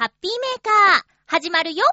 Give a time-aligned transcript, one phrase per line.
[0.00, 1.84] ハッピーメーカー、始まるよ。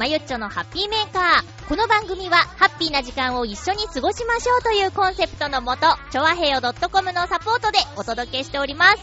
[0.00, 1.68] まゆっちょのハッピーメーカー。
[1.68, 8.98] この番組は、ハッピーな時間を一緒に過ごしましょうというコンセプトのもと、ちょわへよ .com のサポートでお届けしております。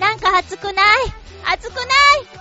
[0.00, 0.76] なんか暑くない？
[1.44, 1.86] 暑くない？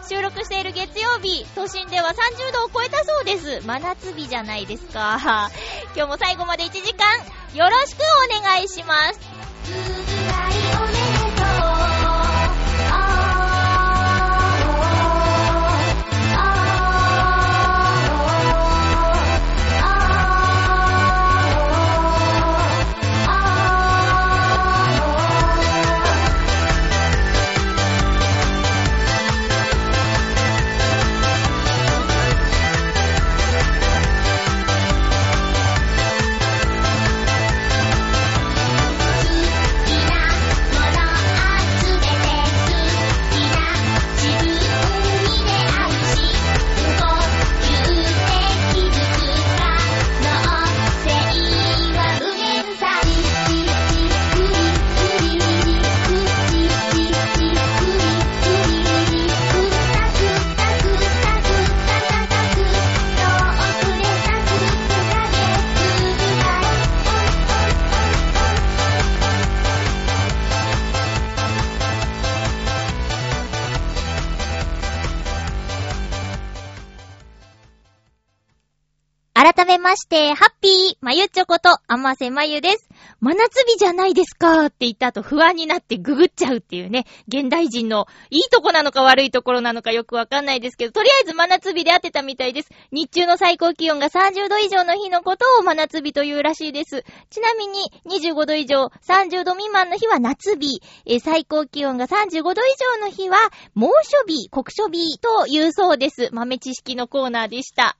[0.07, 3.67] 収録している月曜日、都心では30度を超えたそうです。
[3.67, 5.49] 真夏日じゃないですか。
[5.93, 7.05] 今日も最後まで1時間、
[7.53, 9.19] よろしくお願いします。
[81.19, 82.87] ゆちょこと、あませまゆです。
[83.19, 92.69] 真夏日じゃないですかって言った後不安になってググっちゃうっていうね、現代人のいいとこなのか悪いところなのかよくわかんないですけど、とりあえず真夏日で当てたみたいです。
[92.93, 97.03] 日中の最高気温が30度以上の日のことを真夏日というらしいです。
[97.29, 103.37] ちなみに、25度以上、30度未満の日は夏日、え最高気温が35度以上の日は
[103.73, 106.29] 猛暑日、酷暑日というそうです。
[106.31, 107.97] 豆知識のコーナーでした。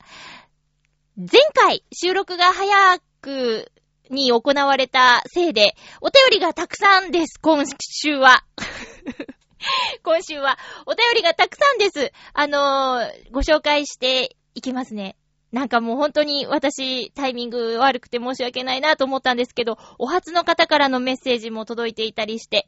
[1.17, 3.71] 前回収録が早く
[4.09, 8.43] に行われたせいで、お便りがたくさんです、今週は。
[10.03, 12.11] 今週は、お便りがたくさんです。
[12.33, 15.15] あのーご紹介していきますね。
[15.51, 22.67] なんかもう本当に私、タイミング悪くて申し訳ないなと思ったんですけど、お初の方からのメッセージも届いていたりして、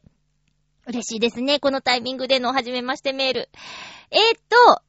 [0.86, 3.50] 嬉しいですね、このタイミングでの初めましてメール。
[4.10, 4.82] えー、っと、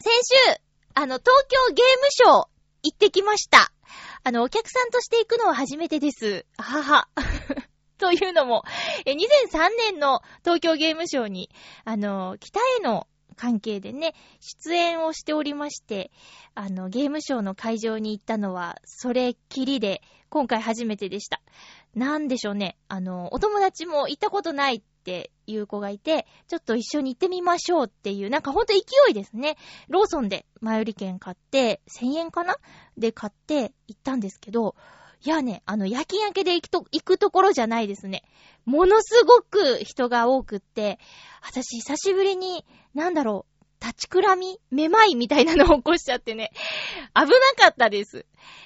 [0.00, 0.12] 先
[0.54, 0.60] 週、
[0.94, 2.30] あの、東京ゲームショー
[2.82, 3.70] 行ってきました。
[4.26, 6.46] あの、お客さんとして行くのは初めてです。
[6.56, 7.08] はは。
[7.98, 8.64] というのも、
[9.06, 11.50] 2003年の東京ゲームショーに、
[11.84, 16.10] あの、北への関係でね、出演をしておりまして、
[16.54, 21.42] あの、ゲームショーの会場に行ったのは、それっきりで、今回初めてでした。
[21.94, 22.78] なんでしょうね。
[22.88, 29.58] あの、お友達も行ったことないっていう子がいて、ちょっと一緒に行ってみましょうっていう、なんかほんと勢いですね。
[29.88, 32.56] ローソンで前売り券買って、1000円かな？
[32.96, 34.74] で買って行ったんですけど、
[35.22, 38.22] いやね、あの、夜勤明けで行くと、行くところじゃないですね。
[38.64, 40.98] ものすごく人が多くって、
[41.42, 42.64] 私久しぶりに、
[42.94, 46.52] なんだろう、立ちくらみめまいみたいなのを起こしちゃってね、
[47.14, 47.26] 危な
[47.58, 48.24] かったです。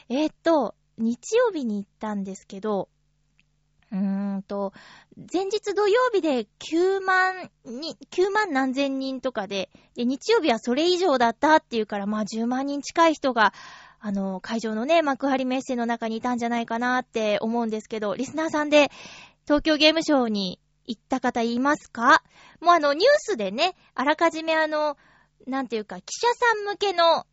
[0.09, 2.89] えーっと、日曜日に行ったんですけど、
[3.91, 4.73] うーんと、
[5.33, 13.55] 前日土曜日で9万に、9万何千人とかで、で、日曜日はそれ以上だったっていうから、まあ10万人近い人が、
[14.01, 18.91] あの、会場のね、幕張メッセの中にいたんじゃないかなって思うんですけど、リスナーさんで、
[19.45, 22.23] 東京ゲームショーに行った方いますか？
[22.61, 24.97] もうあの、ニュースでね、あらかじめあの、
[25.47, 27.27] なんていうか、記者さん向けの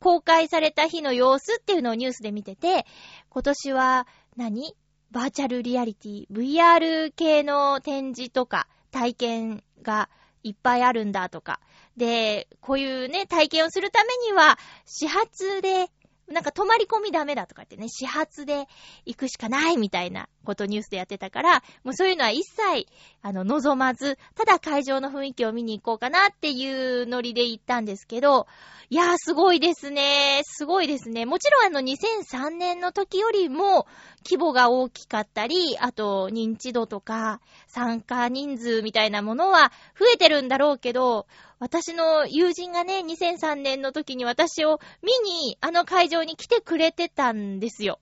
[0.00, 2.86] 公開された日の様子っていうのをニュースで見てて、
[3.28, 4.06] 今年は
[4.36, 4.74] 何、
[5.16, 10.10] バーチャルリアリティ、VR 系の展示とか体験が
[10.42, 11.58] いっぱいあるんだとか。
[11.96, 15.86] で、こういうね、体験をするためには、始発で、
[16.28, 18.66] なんか泊まり込みダメだとかってね、始発で
[19.04, 22.86] 行くしかないみたいなことニュースでやってたから、もうそういうのは一切、
[23.22, 28.46] あの、望まず、ただ会場の雰囲気を見に行こうかなっていうノリで行ったんですけど、
[28.90, 30.42] いやー、すごいですね。
[30.44, 31.26] すごいですね。
[31.26, 33.86] もちろんあの、2003年の時よりも、
[34.24, 41.26] 規模が大きかったり、あと、認知度とか、参加人数みたいなものは増えてるんだろうけど、
[41.58, 47.98] 私の友人がね、2003年の時に私を見に、あの会場に来てくれてたんですよ。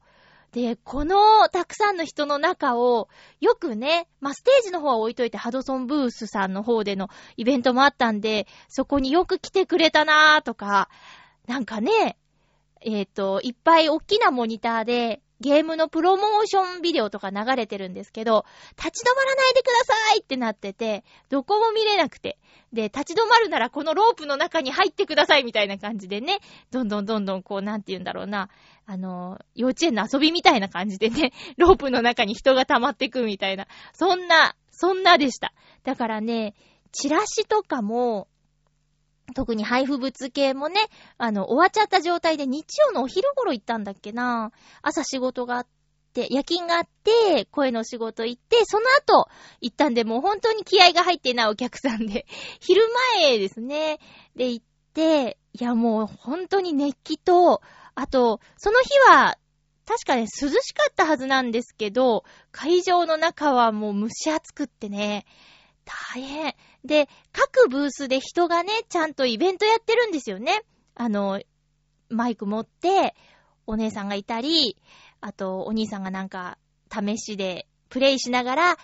[0.51, 3.09] で、このたくさんの人の中を、
[3.41, 10.89] よくね、まあ、ステージの方は置いといて、ハドソンブースさんの方でのイベントもあったんで、そこによく来てくれたなーとか、
[11.47, 12.17] なんかね、
[12.81, 18.47] えっ、と、いっぱい大きなモニターで、ゲームのプロモーションビデオとか流れてるんですけど、
[18.79, 22.39] 立ち止まらないでくださいってなってて、どこも見れなくて。
[22.73, 26.39] で、立ち止まるならこのロープの中に入ってくださいみたいな感じでね、
[26.71, 28.49] どんどんどんどんこう、なんて言うんだろうな、
[28.87, 35.53] あの、幼稚園の遊びみたいな感じでね、 ロープの中に人が溜まってくみたいな、そんな、そんなでした。
[35.83, 36.55] だからね、
[36.91, 38.29] チラシとかも、
[39.33, 40.77] 特に配布物系もね、
[41.17, 45.67] あの、終わっちゃった状態で日曜のお昼頃行ったんだっけな朝仕事があっ
[46.13, 49.29] て、夜勤があって、声の仕事行って、その後
[49.61, 52.27] 行ったんで、もう本当に気合が入ってないお客さんで、
[52.61, 52.83] 昼
[53.19, 53.99] 前ですね、
[54.37, 57.63] で行って、いやもう本当に熱気と、
[57.95, 59.39] あと、その日は、
[59.87, 65.27] 確かね、涼しかったはずなんですけど、会場の中はもう蒸し暑くってね、
[65.85, 66.55] 大変。
[66.85, 70.63] で、各ブースで人がね、ちゃんとイベントやってるんですよね。
[70.95, 71.41] あの、
[72.11, 73.15] マイク持って、
[73.67, 74.77] お姉さんがいたり、
[75.21, 76.59] あと、お兄さんがなんか、
[76.93, 78.79] 試しで、プレイしながら、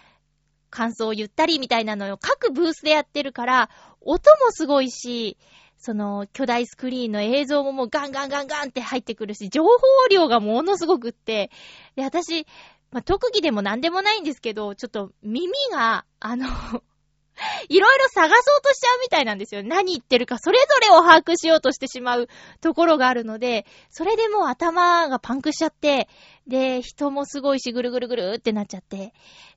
[0.70, 3.70] 感想を言ったりみたいなのを各ブースでやってるから、
[4.00, 5.37] 音もすごいし、
[5.76, 9.70] その、巨大スクリーンの映像ももうガンガンガンガンって入ってくるし、情報
[10.11, 11.50] 量がものすごくって、
[11.96, 12.46] で、私、
[12.91, 16.46] まあ、特技でもなんでもないんですけど、ちょっと耳が、あの、
[17.69, 19.63] いろいろ探そうとしちゃうみたいなんですよ。
[19.63, 22.29] 何言ってるか、それぞれを把握しようとしてしまう
[22.61, 26.09] ところがあるので、それでもう頭がパンクしちゃって、
[26.47, 29.13] で、人もすごいし、ぐるぐるぐるってなっちゃって、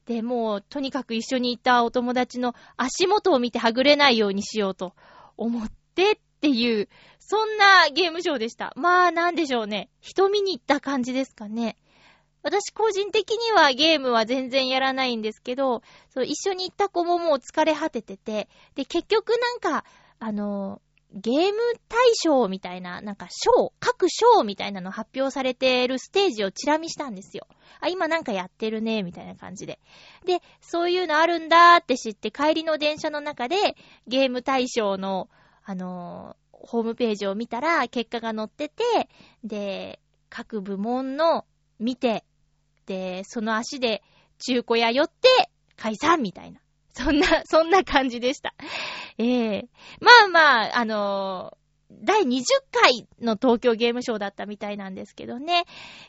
[0.05, 4.93] で、もう、とにかく一緒にいたお友達の足元を見てはぐれないようにしようと
[5.37, 6.89] 思ってっていう、
[7.19, 8.73] そんなゲームショーでした。
[8.75, 9.89] まあ、なんでしょうね。
[10.01, 11.77] 人見に行った感じですかね。
[12.43, 19.85] 私個人的にはゲームは全然やらないんですけど、そう一緒に行った子ももう疲れ果ててて、で、結局なんか、
[20.19, 20.81] あの、
[21.13, 21.59] ゲーム
[21.89, 27.47] 大賞みたいな、なんか賞、各賞みたいなの発表されてるステージをチラ見したんですよ。
[27.79, 29.79] あ、今なんかやってるね、みたいな感じで。
[30.25, 33.75] で、そういうのあるんだって知って帰りの電車の中で
[34.07, 35.29] ゲーム大賞の、
[35.63, 39.09] あのーホームページを見たら結果が載ってて、
[39.43, 39.99] で、
[40.29, 41.45] 各部門の
[41.77, 42.23] 見て、
[42.85, 44.03] で、その足で
[44.39, 46.59] 中古屋寄って解散みたいな。
[46.93, 48.53] そんな、 そんな感じでした。
[49.17, 49.69] ええ
[49.99, 51.63] まあまあ、あのー
[52.01, 52.41] 第20
[52.71, 55.65] 回の東京ゲームショウだったみたいなんですけどね。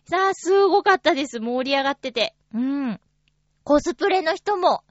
[0.08, 1.40] さあ、すごかったです。
[1.40, 2.34] 盛り上がってて。
[2.54, 3.00] うん。
[3.64, 4.82] コスプレの人も、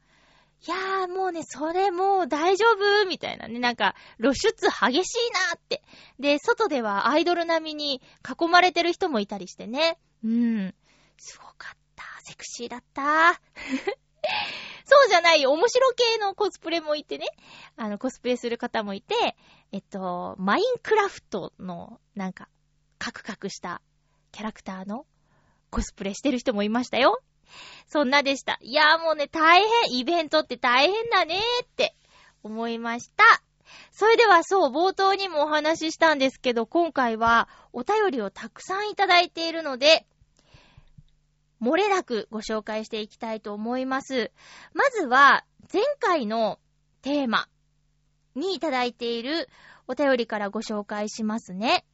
[0.66, 3.60] いやーもうね、それもう大丈夫みたいなね。
[3.60, 5.84] なんか、露出激しいなーって。
[6.20, 9.98] で、外ではアイドル並みに囲まれてる人もいたりしてね。
[10.24, 10.76] うん。
[11.18, 12.04] すごかった。
[12.24, 13.34] セクシーだった。
[14.86, 15.52] そうじゃないよ。
[15.52, 17.28] 面白系のコスプレもいてね。
[17.76, 19.36] あの、コスプレする方もいて、
[19.72, 22.50] えっと、マインクラフトの、なんか、
[23.00, 23.82] カクカクした
[24.32, 25.06] キャラクターの
[25.70, 27.22] コスプレしてる人もいましたよ。
[27.88, 28.58] そんなでした。
[28.62, 31.96] いやもうね、大変、イベントって大変だねーって
[32.44, 33.24] 思いました。
[33.92, 40.06] それではそう、冒頭にもお話ししたんですけど、今回はお便りをたくさんいただいているので、
[41.64, 44.32] 漏れなくご紹介していきたいと思います。
[44.74, 46.60] まずは、前回の
[47.02, 47.48] テーマ
[48.36, 49.48] にいただいている
[49.88, 51.86] お便りからご紹介しますね。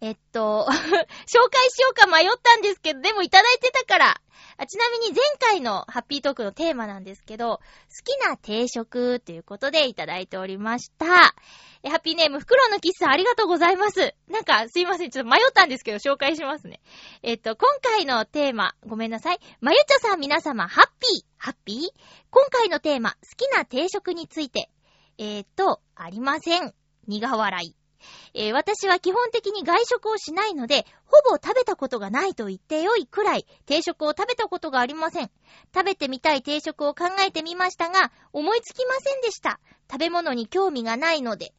[0.00, 4.20] えっと、 紹介しようか迷ったんですけど、でもいただいてたから。
[4.58, 7.60] あちなみに前回のハッピートークのテーマなんですけど、好
[8.04, 11.34] きな定食ということでいただいておりました。
[11.82, 14.14] えハッピーネーム、フクロウのキスさんありがとうございます。
[14.28, 15.10] なんか、すいません。
[15.10, 16.80] ちょっと迷ったんですけど、紹介しますね。
[17.22, 19.40] えっと、今回のテーマ、ごめんなさい。
[19.60, 22.00] まゆちょさん皆様、ハッピー、ハッピー？
[22.30, 24.70] 今回のテーマ、好きな定食について。
[25.18, 26.74] えっと、ありません。
[27.06, 27.85] 苦笑い。
[28.34, 35.30] えー私は基本的に外食をしないので、ほぼ食べたことがないと言ってよいくらい、定食を食べたことがありません。
[35.74, 39.60] 食べてみたい定食を考えてみましたが、思いつきませんでした。
[39.90, 41.52] 食べ物に興味がないので。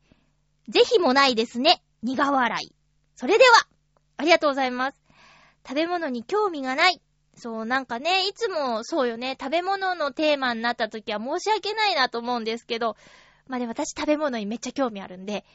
[0.70, 1.82] ぜひもないですね。
[2.04, 2.74] 苦笑い。
[3.16, 3.68] それでは、
[4.18, 5.02] ありがとうございます。
[5.68, 7.02] 食べ物に興味がない。
[7.36, 12.98] そう、なんかね、いつもそうよね、食べ物のテーマになった時は申し訳ないなと思うんですけど、
[13.48, 15.46] まあ、で私食べ物にめっちゃ興味あるんで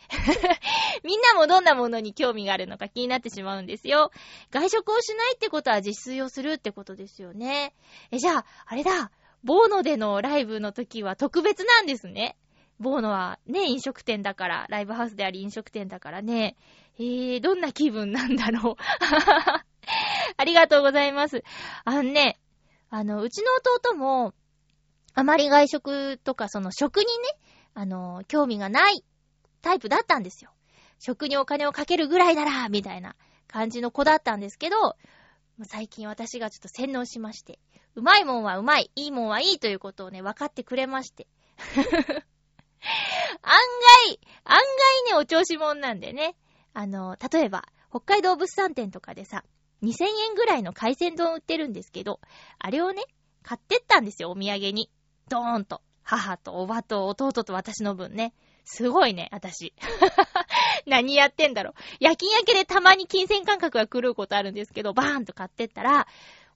[1.05, 4.11] みんなもどんなものに興味があるのか気になってしまうんですよ。
[4.51, 7.75] 外食をしないってことは自炊をするってことですよね。
[8.11, 9.11] え、じゃあ、あれだ、
[9.45, 12.37] ボーノでのライブの時は特別なんですね。
[12.79, 16.57] ボーノはね、飲食店だから、ライブハウスであり飲食店だからね。
[16.99, 18.77] えー、どんな気分なんだろう。
[20.37, 21.43] ありがとうございます。
[21.85, 22.39] あのね、
[22.91, 24.35] あの、うちの弟も、
[25.15, 27.13] あまり外食とか、その食にね、
[27.75, 29.05] あの、興味がない
[29.61, 30.51] タイプだったんですよ。
[30.99, 33.17] 食にお金をかけるぐらいなら、みたいな
[33.49, 34.97] 感じの子だったんですけど、
[35.65, 37.59] 最近私がちょっと洗脳しまして、
[37.95, 41.27] うまいもんはうまい、いいもんはいいということをね、分かってくれまして。
[43.43, 43.59] 案
[44.07, 44.59] 外、案
[45.07, 46.37] 外ね、お調子者なんでね。
[46.75, 49.45] あの、例えば、北海道物産展とかでさ、
[49.83, 52.21] 2000円ぐらいの海鮮丼売ってるんですけど、
[52.59, 53.03] あれをね、
[53.43, 54.91] 買ってったんですよ、お土産に。
[55.29, 55.83] ドーンと。
[56.03, 58.35] 母とおばと弟と私の分ね。
[58.65, 59.75] すごいね、私。
[60.87, 61.75] 何やってんだろう。
[62.01, 66.07] 夜勤明けでたまに金銭感覚が狂うことあるんですけど、バーンと買ってったら、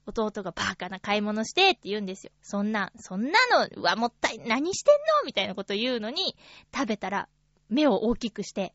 [0.05, 2.31] 弟がバカな買い物してって言うんですよ。
[2.41, 5.25] そんな、そんなの、うわ、もったい、何してんの？
[5.25, 6.37] みたいなこと言うのに、
[6.73, 7.27] 食べたら、
[7.69, 8.73] 目を大きくして、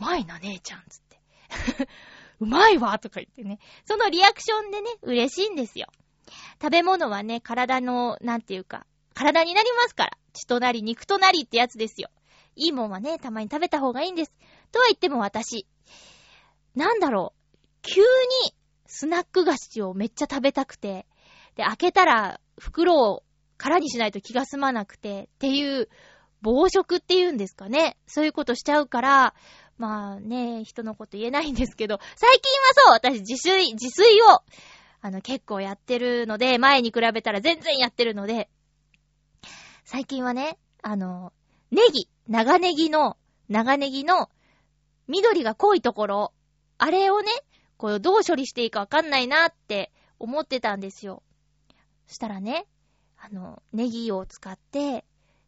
[0.00, 1.20] うまいな、姉ちゃん、つって。
[2.40, 3.60] うまいわとか言ってね。
[3.84, 5.86] そのリアクションでね、嬉しいんですよ。
[6.60, 8.86] 食べ物はね、体の、なんていうか、
[9.16, 10.18] 体になりますから。
[10.34, 12.10] 血となり、肉となりってやつですよ。
[12.54, 14.32] いいもんはね、たまに食べた方がいいんです。
[14.70, 15.66] とは言っても私、
[16.74, 18.54] なんだろう、急に
[18.86, 21.06] スナック菓子をめっちゃ食べたくて、
[21.54, 23.22] で、開けたら袋を
[23.56, 25.88] 空にしないと気が済まなくて、っていう、
[26.42, 27.96] 暴食っていうんですかね。
[28.06, 29.34] そういうことしちゃうから、
[29.78, 34.42] まあね、人のこと言えないんですけど、最近はそう、私自炊、自炊を、
[35.00, 38.50] あの、結構やってるので、前に比べたら全然やってるので、
[39.86, 41.32] 最近はね、あの、
[41.70, 43.16] ネギ、長ネギの、
[43.48, 44.28] 長ネギの
[45.06, 46.32] 緑が濃いところ、
[46.76, 47.30] あれをね、
[47.76, 51.22] こう、どう処理していいかわかんないなって思ってたんですよ。
[52.08, 52.66] そしたらね、
[53.16, 55.04] あの、ネギを使って、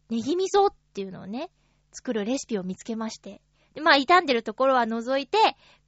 [0.09, 1.49] ネギ味噌っていうのをね、
[1.91, 3.41] 作るレシピを見つけまして。
[3.73, 5.37] で、まあ、傷んでるところは除いて、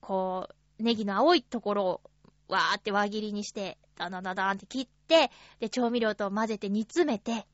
[0.01, 2.01] こう、ネギの青いところを、
[2.49, 5.31] わーって輪切りにして、ダダダダーンって切って、
[5.61, 7.47] で、調味料と混ぜて煮詰めて、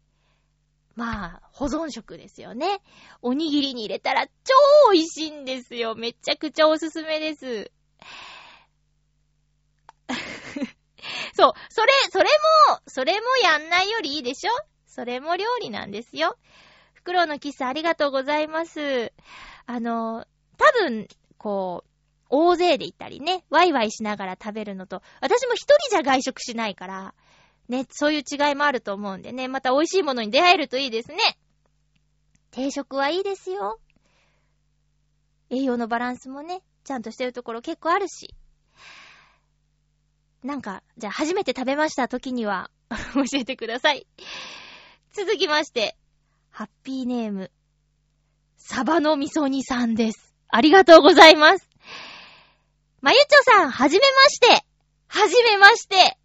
[0.97, 2.81] まあ、保存食ですよね。
[3.21, 4.31] おにぎりに入れたら超
[4.91, 5.93] 美味しいんですよ。
[5.93, 7.71] めちゃくちゃおすすめです。
[11.35, 12.25] そう、それ、それ
[12.69, 14.51] も、それもやんないよりいいでしょ？
[14.87, 16.35] それも料理なんですよ。
[16.93, 19.13] フクロウのキスありがとうございます。
[19.67, 20.25] あの、
[20.57, 21.89] 多分、こう、
[22.29, 27.13] 大勢で行ったりね、ワイワイしながら食べるのと、私も一人じゃ外食しないから、
[27.69, 31.17] ね、そういう違いもあると思うんでね、また美味しいものに出会えるといいですね。
[32.51, 33.79] 定食はいいですよ。
[35.49, 38.33] 栄養のバランスもね、ちゃんとしてるところ結構あるし。
[40.43, 42.69] なんか、じゃあ初めて食べました時には
[43.15, 44.07] 教えてください。
[45.13, 45.97] 続きまして、
[46.49, 47.51] ハッピーネーム、
[48.57, 50.33] サバの味噌煮さんです。
[50.49, 51.69] ありがとうございます。
[53.01, 54.65] まゆちょさん、はじめまして。
[55.07, 56.16] はじめまして。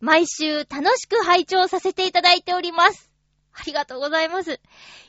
[0.00, 3.10] 毎週楽しく拝聴させていただいております。
[3.52, 4.60] ありがとうございます。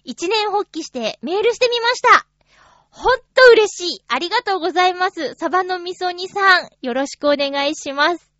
[0.04, 2.28] 一年発起してメールしてみました。
[2.90, 4.04] ほんと嬉しい。
[4.10, 5.36] ありがとうございます。
[5.36, 8.32] サバの味噌煮さん、よろしくお願いします。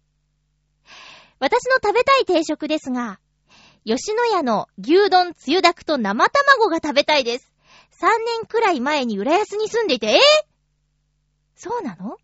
[1.40, 3.20] 私の食べたい定食ですが、
[3.86, 7.52] 吉野家の牛丼つゆだくと生卵が食べたいです。
[8.02, 8.08] 3
[8.40, 10.18] 年くらい前に浦安に住んでいて、えー、
[11.56, 12.18] そうなの？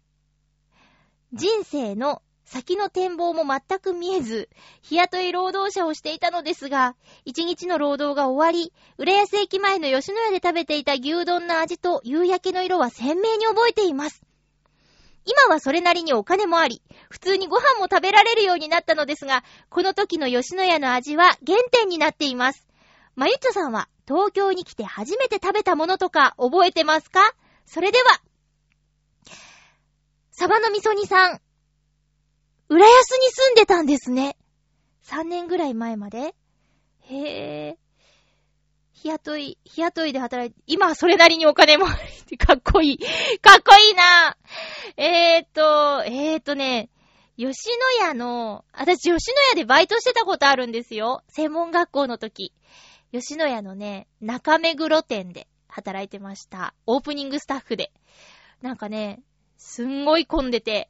[1.33, 4.47] 人生の先の展望も全く見えず、
[4.81, 14.23] 日雇い労働者をしていたのですが、一日の労働が終わり、浦安駅前の吉野家で食べていた牛丼の味と夕焼けの色は鮮明に覚えています。
[15.25, 22.65] 今はそれなりにお金もあり、普通にご飯も食べられるようになったのですが、この時の吉野家の味は原点になっています。
[23.17, 27.19] まゆっちょさんは東京に来て初めて食べたものとか覚えてますか？
[27.65, 28.21] それでは、
[30.31, 31.41] サバの味噌煮さん、
[32.69, 34.35] 浦安に住んでたんですね。
[35.05, 36.35] 3年ぐらい前まで
[37.01, 37.75] へぇー。
[38.91, 41.97] 日雇い、日雇いで働いて、今はそれなりにお金もあ
[42.29, 42.97] り、 かっこいい。
[43.39, 44.37] かっこいいな
[44.97, 46.89] えーと、えーとね、
[47.37, 47.69] 吉
[48.01, 51.23] 野家の、私吉野家でバイトしてたことあるんですよ。
[51.29, 52.51] 専門学校の時。
[53.13, 56.73] 吉野家のね、中目黒店で働いてました。
[56.85, 57.93] オープニングスタッフで。
[58.61, 59.21] なんかね、
[59.57, 60.89] すんごい混んでて、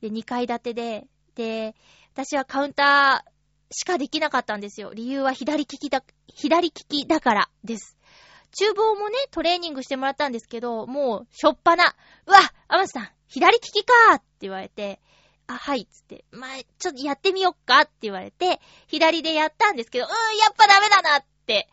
[0.00, 1.06] で、2階建てで、
[1.38, 1.76] で、
[2.14, 4.92] 私はカウンターしかできなかったんですよ。
[4.92, 7.96] 理由は左利きだ、左利きだからです。
[8.58, 11.94] 厨房もね、トレーニングしてもらったんですけど、もう、しょっぱな、
[12.26, 15.00] うわアマスさん、左利きかーって言われて、
[15.46, 21.68] あ、はい、つって、まあ、ちょっとやってみよっかって言われて、左でやったんですけど、うーん、やっぱダメだなって。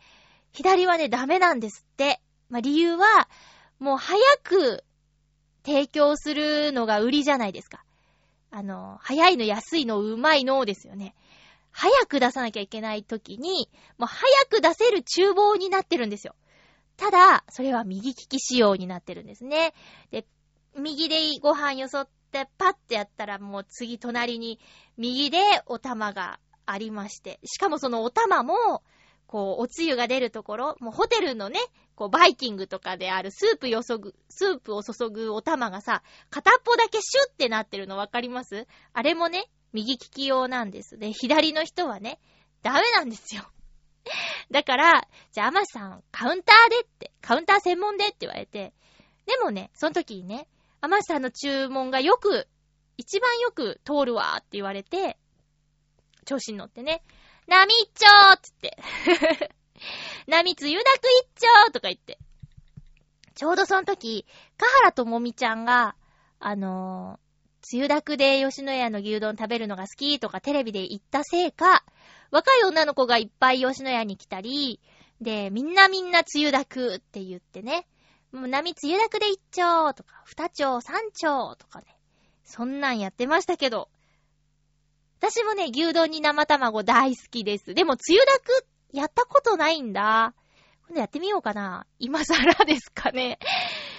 [0.52, 2.20] 左はね、ダメなんですって。
[2.50, 3.28] まあ、理由は、
[3.80, 4.84] もう早く
[5.64, 7.85] 提供するのが売りじゃないですか。
[8.50, 11.14] あの、早いの安いのうまいのですよね。
[11.72, 16.34] 早く出さなきゃいけない時に、もう早く出せる厨房になってるんですよ。
[16.96, 19.74] ただ、それは右利き仕様になってるんですね。
[20.10, 20.26] で、
[20.74, 24.58] 右でご飯よそってパッてやったらもう次隣に
[24.96, 28.82] 右でお玉がありまして、しかもそのお玉も、
[29.26, 31.58] こう、おつゆが出るところ、もうホテルのね、
[31.94, 38.66] こう、バイキングとかであるスープよそぐ、スープを注ぐお玉がさ、片っぽだけシュッってなってるのわかります？
[38.92, 40.98] あれもね、右利き用なんです。
[40.98, 42.20] で、左の人はね、
[42.62, 43.42] ダメなんですよ。
[44.50, 48.72] だから、じゃあ、アマさん、カウンターでって、カウンター専門でって言われて、
[49.26, 50.48] でもね、その時にね、
[50.80, 52.46] アマさんの注文がよく、
[52.96, 55.18] 一番よく通るわって言われて、
[56.24, 57.02] 調子に乗ってね、
[57.46, 58.78] 波一丁つって、
[60.26, 62.18] 波つゆだく一丁とか言って、
[63.34, 64.26] ちょうどその時、
[64.56, 65.94] カハラともみちゃんが、
[66.38, 67.26] あのー
[67.68, 71.84] つゆだくで吉野家の牛丼食べるのが好きとかテレビで言ったせいか、
[72.30, 74.80] 若い女の子がいっぱい吉野家に来たり、
[75.20, 77.88] で、みんなみんなつゆだくって言ってね、
[78.30, 81.86] もう波つゆだくで一丁とか、二丁三丁とかね、
[82.44, 83.88] そんなんやってましたけど、
[85.18, 87.74] 私もね、牛丼に生卵大好きです。
[87.74, 90.34] でも、つゆだくやったことないんだ。
[90.88, 91.86] 今度やってみようかな。
[91.98, 93.38] 今更ですかね。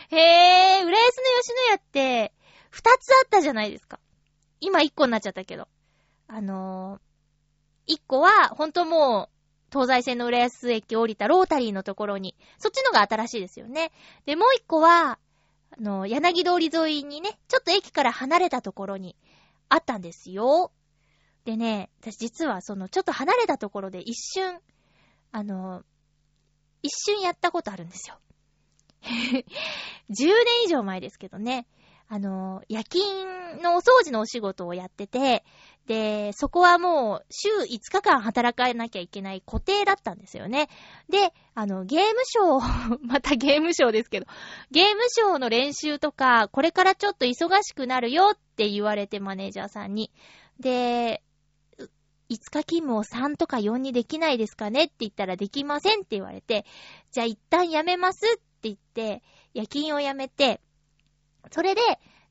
[0.10, 2.34] へぇー、浦安の吉野家って、
[2.70, 4.00] 二つあったじゃないですか。
[4.62, 5.68] 今一個になっちゃったけど。
[6.28, 7.00] あのー、
[7.88, 9.38] 一個は、ほんともう、
[9.72, 13.92] 東西線の浦安駅降りたロータリーのところに、そっちのが新しいですよね。
[14.26, 15.20] で、もう一個は、
[15.72, 19.16] あの、柳通り沿いにね、ちょっと駅から離れたところに
[19.68, 20.72] あったんですよ。
[21.48, 24.60] でね、私実はその、ちょっと離れたところで一瞬、
[25.32, 25.82] あの、
[26.84, 28.20] 一瞬やったことあるんですよ。
[29.08, 29.44] 10
[30.10, 30.26] 年
[30.66, 31.66] 以上前ですけどね。
[32.10, 35.46] あの、夜勤のお掃除のお仕事をやってて、
[35.86, 40.68] で、そこはもう週5日間働かなきゃいけない固定だったんですよね。
[41.08, 44.26] で、あの、ゲームショー、 またゲームショーですけど、
[44.72, 50.12] ゲームショーの練習とか、これからちょっと忙しくなるよって言われてマネージャーさんに。
[50.60, 51.24] で、
[52.30, 56.66] 5日勤務を3とか4にできないですかねって言ったらできませんって言われて、
[57.12, 60.62] じゃあ一旦やめますって言って、夜勤をやめて、
[61.52, 61.82] それで、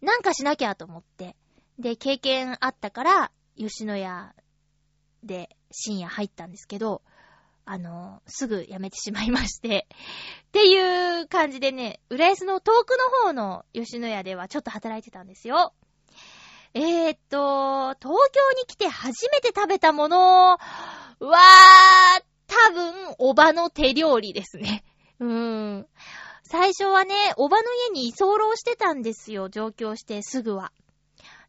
[0.02, 1.36] なんかしなきゃと思って。
[1.78, 4.34] で、経験あったから、吉野家
[5.22, 7.02] で深夜入ったんですけど、
[7.64, 9.88] あの、すぐ辞めてしまいまして。
[10.48, 15.74] っていう感じでね、浦安の遠くの方の吉野家ではちょっと働いてたんですよ。
[16.74, 20.58] えー、っと、東京に来て初めて食べたものは、
[22.46, 24.84] 多分、おばの手料理ですね。
[25.20, 25.86] うーん。
[26.42, 30.72] 最初はね、おばの家に居候してたんですよ、上京してすぐは。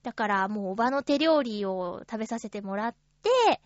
[0.03, 3.61] だからもうおばの手料理を食べさせてもらって、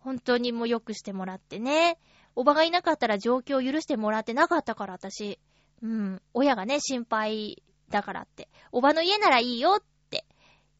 [0.00, 1.98] 本当にもう良くしてもらってね。
[2.36, 5.38] おばがいなかったら状況を許してもらってなかったから私。
[5.82, 6.22] うん。
[6.34, 8.48] 親がね、心配だからって。
[8.72, 9.82] おばの家ならいいよっ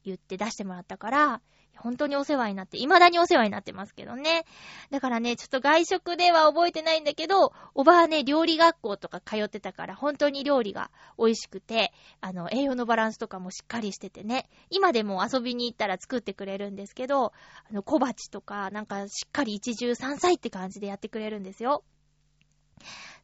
[0.04, 1.40] 言って出してもらったから、
[1.76, 4.44] 本当にお世話になって、未だにお世話になってますけどね。
[4.90, 17.32] だからね、ちょっと外食では覚えてないんだけど、おばはね、料理学校とか通ってたから、本当に料理が美味しくて、あの、栄養のバランスとかもしっかりしててね、今でも遊びに行ったら作ってくれるんですけど、
[17.68, 21.84] あの、小鉢とか、なんかしっかり一汁三菜って感じでやってくれるんですよ。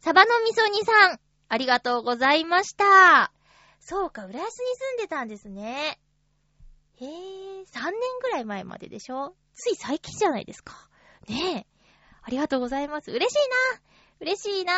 [0.00, 3.32] サバの味噌煮さん、ありがとうございました。
[3.80, 5.98] そうか、浦安に住んでたんですね。
[7.00, 7.08] へえ、
[7.62, 9.34] 3年ぐらい前まででしょ？
[9.54, 10.74] つい最近じゃないですか。
[11.28, 11.66] ねえ。
[12.22, 13.10] ありがとうございます。
[13.10, 13.80] 嬉しいな
[14.20, 14.72] 嬉しいな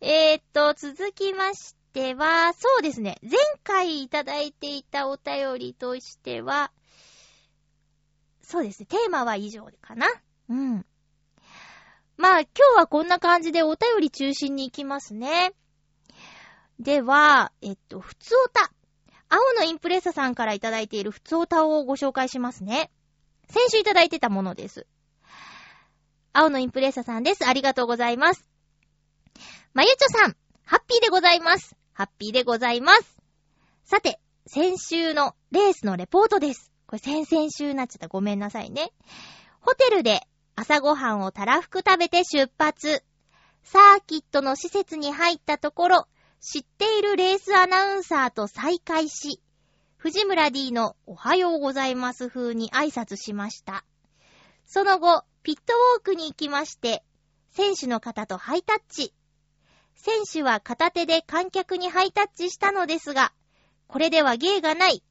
[0.00, 3.18] えー、っと、続きましては、そうですね。
[3.22, 3.32] 前
[3.64, 6.70] 回いただいていたお便りとしては、
[8.42, 8.86] そうですね。
[8.86, 10.06] テーマは以上かな。
[10.48, 10.86] うん。
[12.16, 15.52] まあ、今日はこんな感じでお便り中心に行きますね。
[16.78, 18.73] では、えっと、ふつおた。
[19.34, 22.92] 青のインプレッサさんからいただいているふつおたをご紹介しますね。
[23.48, 24.86] 先週いただいてたものです。
[26.32, 27.44] 青のインプレッサさんです。
[27.44, 28.48] ありがとうございます。
[29.72, 31.74] まゆちょさん、ハッピーでございます。
[31.94, 33.16] ハッピーでございます。
[33.84, 36.70] さて、先週のレースのレポートです。
[36.86, 38.06] これ先々週になっちゃった。
[38.06, 38.92] ごめんなさいね。
[39.58, 40.20] ホテルで
[40.54, 43.02] 朝ごはんをたらふく食べて出発。
[43.64, 46.08] サーキットの施設に入ったところ、
[46.46, 49.40] 知っているレースアナウンサーと再会し、
[49.96, 53.82] 藤村 D のおはようございます風に挨拶しました。
[54.66, 57.02] その後、ピットウォークに行きまして、
[57.48, 59.14] 選手の方とハイタッチ。
[59.94, 63.32] 選手は片手で観客にハイタッチしたのですが、
[63.86, 65.02] これでは芸がない。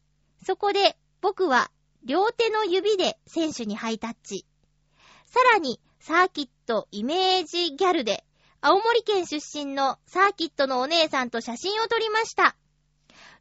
[0.46, 1.72] そこで僕は
[2.06, 4.46] 両手の指で選手にハイタッチ。
[5.26, 8.24] さらに、サーキットイメージギャルで、
[8.66, 12.56] 青森県出身のサーキットのお姉さんと写真を撮りました。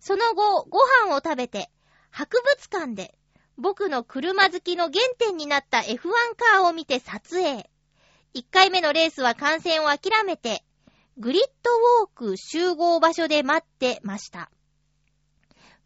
[0.01, 1.71] その後、ご飯を食べて、
[2.11, 3.15] 博物館で
[3.57, 7.71] 僕の車好きの原点になった F1 カーを見て撮影。
[8.35, 10.65] 1回目のレースは観戦を諦めて、
[11.19, 14.51] グリッドウォーク集合場所で待ってました。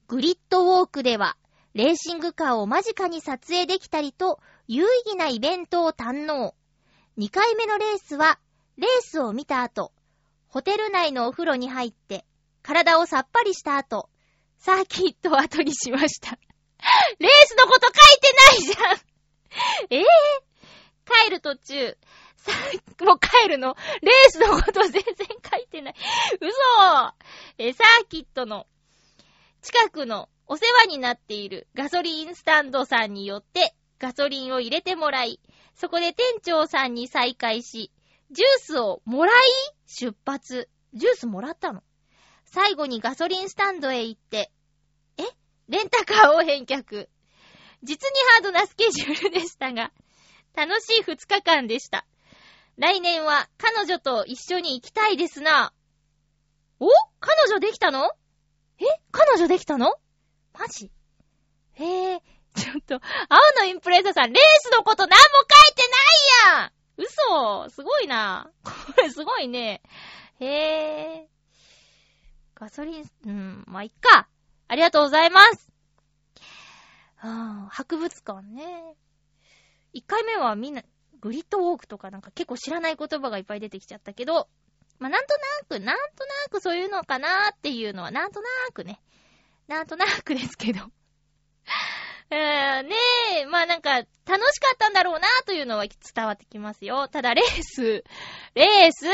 [0.09, 1.37] グリッドウォークでは、
[1.75, 6.55] レーシングカーを間近に撮影できたりと、有意義なイベントを堪能。
[7.19, 8.39] 2回目のレースは、
[8.77, 9.93] レースを見た後、
[10.49, 12.25] ホテル内のお風呂に入って、
[12.63, 14.09] 体をさっぱりした後、
[14.59, 16.39] サーキットを後にしました。
[17.19, 18.99] レースのこと書いてないじゃん
[19.91, 21.97] えぇ、帰る途中、
[22.37, 22.53] さ、
[23.05, 23.77] もう帰るの？
[24.03, 25.03] レースのこと全然
[25.51, 25.95] 書いてない。
[26.41, 27.15] 嘘
[27.59, 28.67] え、サーキットの
[29.63, 35.41] 近くのお世話になっているガソリンスタンドさんによってガソリンを入れてもらい、
[35.75, 37.91] そこで店長さんに再会し、
[38.31, 39.35] ジュースをもらい？
[39.87, 40.69] 出発。
[40.95, 41.83] ジュースもらったの。
[42.45, 44.51] 最後にガソリンスタンドへ行って、
[45.19, 45.23] え？
[45.69, 47.09] レンタカーを返却。
[47.83, 49.93] 実にハードなスケジュールでしたが、
[50.55, 52.07] 楽しい2日間でした。
[52.77, 55.73] 来年は彼女と一緒に行きたいですな。
[56.81, 56.89] お？
[57.21, 58.11] 彼女できたの？
[58.81, 58.85] え？
[59.13, 59.95] 彼女できたの？
[60.59, 60.91] マジ？
[61.75, 62.23] へえ、
[62.55, 63.01] ちょっと、青
[63.59, 65.83] のインプレッサーさん、レースのこと何も書いて
[66.55, 66.76] ないやん！
[66.97, 68.51] 嘘すごいな。
[68.63, 69.83] これすごいね。
[70.41, 71.29] へえ。
[72.55, 74.29] ガソリン、うん、まあ、いっか。
[74.69, 75.71] ありがとうございます。
[77.17, 78.97] はあ、博物館ね。
[79.93, 80.83] 一回目はみんな、
[81.21, 84.49] グリッドウォークとかなんか結構知らない言葉がいっぱい出てきちゃったけど、
[84.99, 85.35] まあ、なんと
[85.71, 89.01] なく、なんとなくそういうのかなーっていうのは、なんとなくね。
[89.69, 90.81] なんとなくですけど。
[92.31, 92.95] えー、ね
[93.43, 94.09] え、まあなんか、楽
[94.53, 97.07] しかったんだろうなというのは伝わってきますよ。
[97.09, 98.05] ただ、レース、
[98.55, 99.07] レース、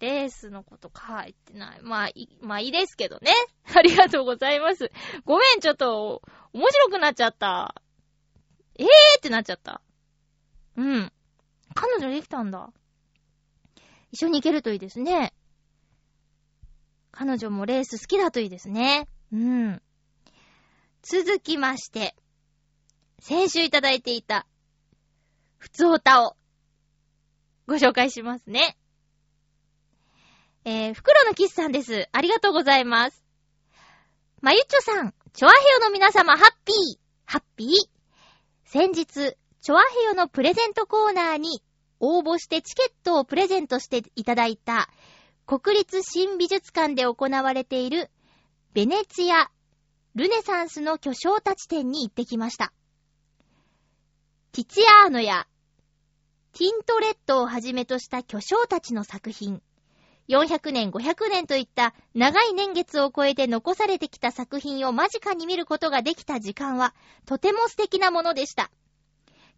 [0.00, 1.80] レースのこと書いてない。
[1.82, 3.32] まあ、い、まあいいですけどね。
[3.74, 4.90] ありがとうございます。
[5.24, 7.74] ごめん、ちょっと、面白くなっちゃった。
[8.76, 8.86] えー
[9.18, 9.82] ってなっちゃった。
[10.76, 11.12] うん。
[11.74, 12.72] 彼女できたんだ。
[14.10, 15.32] 一緒に行けるといいですね。
[17.10, 19.08] 彼女もレース好きだといいですね。
[19.32, 19.82] うん。
[21.06, 22.16] 続きまして、
[23.20, 24.46] 先週いただいていた、
[25.58, 26.34] ふつおたを、
[27.66, 28.78] ご紹介しますね。
[30.64, 32.08] えー、袋のキスさんです。
[32.10, 33.22] ありがとうございます。
[34.40, 37.68] まゆっちょさん、チョアヘヨの皆様、ハッピーハッピー
[38.64, 41.62] 先日、チョアヘヨのプレゼントコーナーに
[42.00, 44.88] 応募してチケットをプレゼントしていただいた、
[45.44, 48.10] 国立新美術館で行われている、
[48.72, 49.50] ベネツィア、
[50.14, 52.72] ルネサンスの巨匠たち展に行ってきました。
[54.52, 55.48] ティチアーノや、
[56.52, 59.60] ティントレットをはじめとした巨匠たちの作品、
[60.28, 66.94] 400年、500年といった長い年月を超えて残されてきた作品を間近に見ることができた時間は、
[67.26, 68.70] とても素敵なものでした。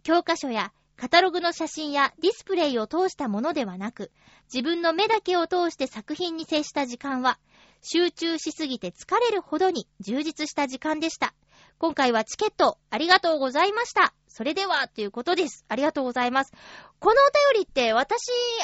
[0.02, 4.10] 教科書やカタログの写真やディスプレイを通したものではなく、
[4.52, 7.38] 自分の目だけを通して作品に接した時間は、
[7.82, 11.34] 集中しすぎて疲れるほどに充実した時間でした。
[11.78, 14.14] 今回はチケットありがとうございました。
[14.28, 15.64] それでは、ということです。
[15.68, 16.52] ありがとうございます。
[16.98, 18.18] このお便りって私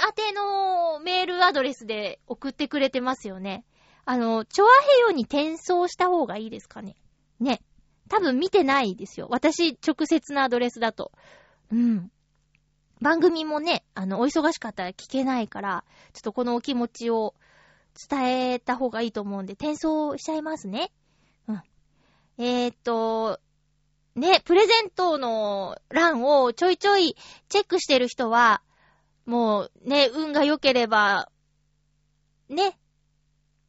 [0.07, 3.65] 宛てのメールアドレスで送ってくれてますよね。
[4.05, 6.97] あの、チョアヘヨに転送した方がいいですかね。
[7.41, 7.63] ね。
[8.09, 9.29] 多分見てないですよ。
[9.31, 11.13] 私直接のアドレスだと。
[11.71, 12.11] うん。
[13.01, 17.35] 番組もね、あの、お忙しかったら聞けないから、ちょっとこのお気持ちを
[18.11, 20.93] 伝えた方がいいと思うんで、転送しちゃいますね。
[21.49, 21.63] うん。
[22.39, 23.41] えーっと、
[24.15, 27.17] ね、プレゼントの欄をちょいちょい
[27.49, 28.63] チェックしてる人は、
[29.25, 31.31] もうね、運が良ければ、
[32.49, 32.79] ね、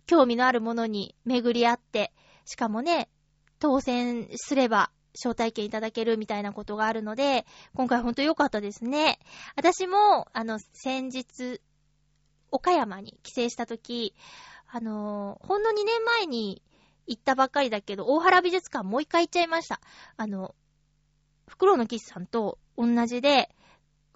[0.05, 2.11] 興味のあるものに巡り合って、
[2.45, 3.09] しかもね、
[3.59, 9.19] 当選すれば招待券いただけるみたいなことがあるので、今回ほんと良かったですね。
[9.55, 11.61] 私も、あの、先日、
[12.53, 14.13] 岡山に帰省したとき、
[14.67, 16.61] あの、ほんの2年前に
[17.07, 19.81] 行ったばっかりだけど、大原美術館もう一回行っちゃいました。
[20.17, 20.55] あの、
[21.47, 23.49] フクロウのキスさんと同じで、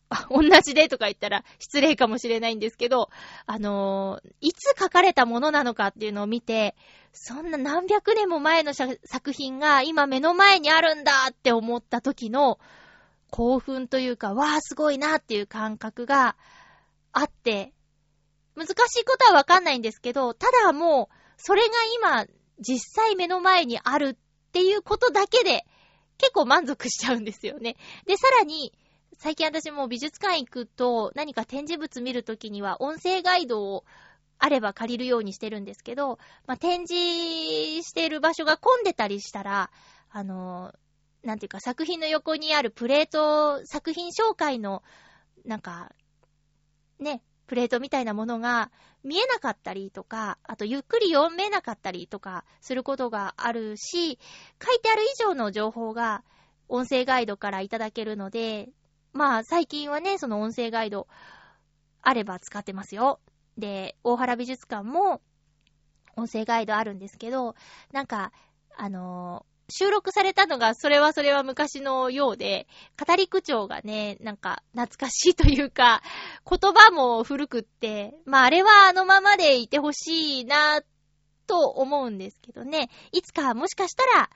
[0.09, 3.09] あ、同じでとか言ったら失礼かもしれないんですけど、
[3.45, 6.75] あのーいつ書かれたものなのかっていうのを見て、
[7.11, 12.59] そんな何百年も前の作品が今目の前にあるんだって思った時の
[13.31, 16.37] 興奮というか、わーすごいなっていう感覚が
[17.11, 17.73] あって、
[18.57, 22.25] 難しいことはわかんないんですけど、ただもう、それが今、
[22.59, 25.63] 実際目の前にあるっていうことだけで、
[26.17, 27.77] 結構満足しちゃうんですよね。
[28.07, 28.73] で、さらに、
[29.19, 33.85] 最近私も美術館行くと、何か展示物見るときには、音声ガイドを
[34.39, 36.17] あれば借りるようにしてるんですけど、
[36.47, 39.71] まあ、展示してる場所が混んでたりしたら、
[40.09, 40.73] あの、
[41.23, 44.83] なんていうか作品の横にあるプレート、作品紹介の、
[45.45, 45.91] なんか、
[46.99, 48.71] ね、プレートみたいなものが
[49.03, 54.19] 見えなかったりとか、あとゆっくり読めなかったりとかすることがあるし、
[54.63, 56.23] 書いてある以上の情報が
[56.67, 58.69] 音声ガイドからいただけるので、
[59.13, 61.07] まあ最近はね、その音声ガイド
[62.01, 63.19] あれば使ってますよ。
[63.57, 65.21] で、大原美術館も
[66.17, 67.55] 音声ガイドあるんですけど、
[67.91, 68.31] なんか、
[68.75, 76.01] あのー収録されたのが、それはそれは昔のようで、語り口調がね、なんか懐かしいというか、
[76.49, 80.81] 言葉も古くって、まああれはあのままでいてほしいな、
[81.47, 82.89] と思うんですけどね。
[83.11, 84.29] いつかもしかしたら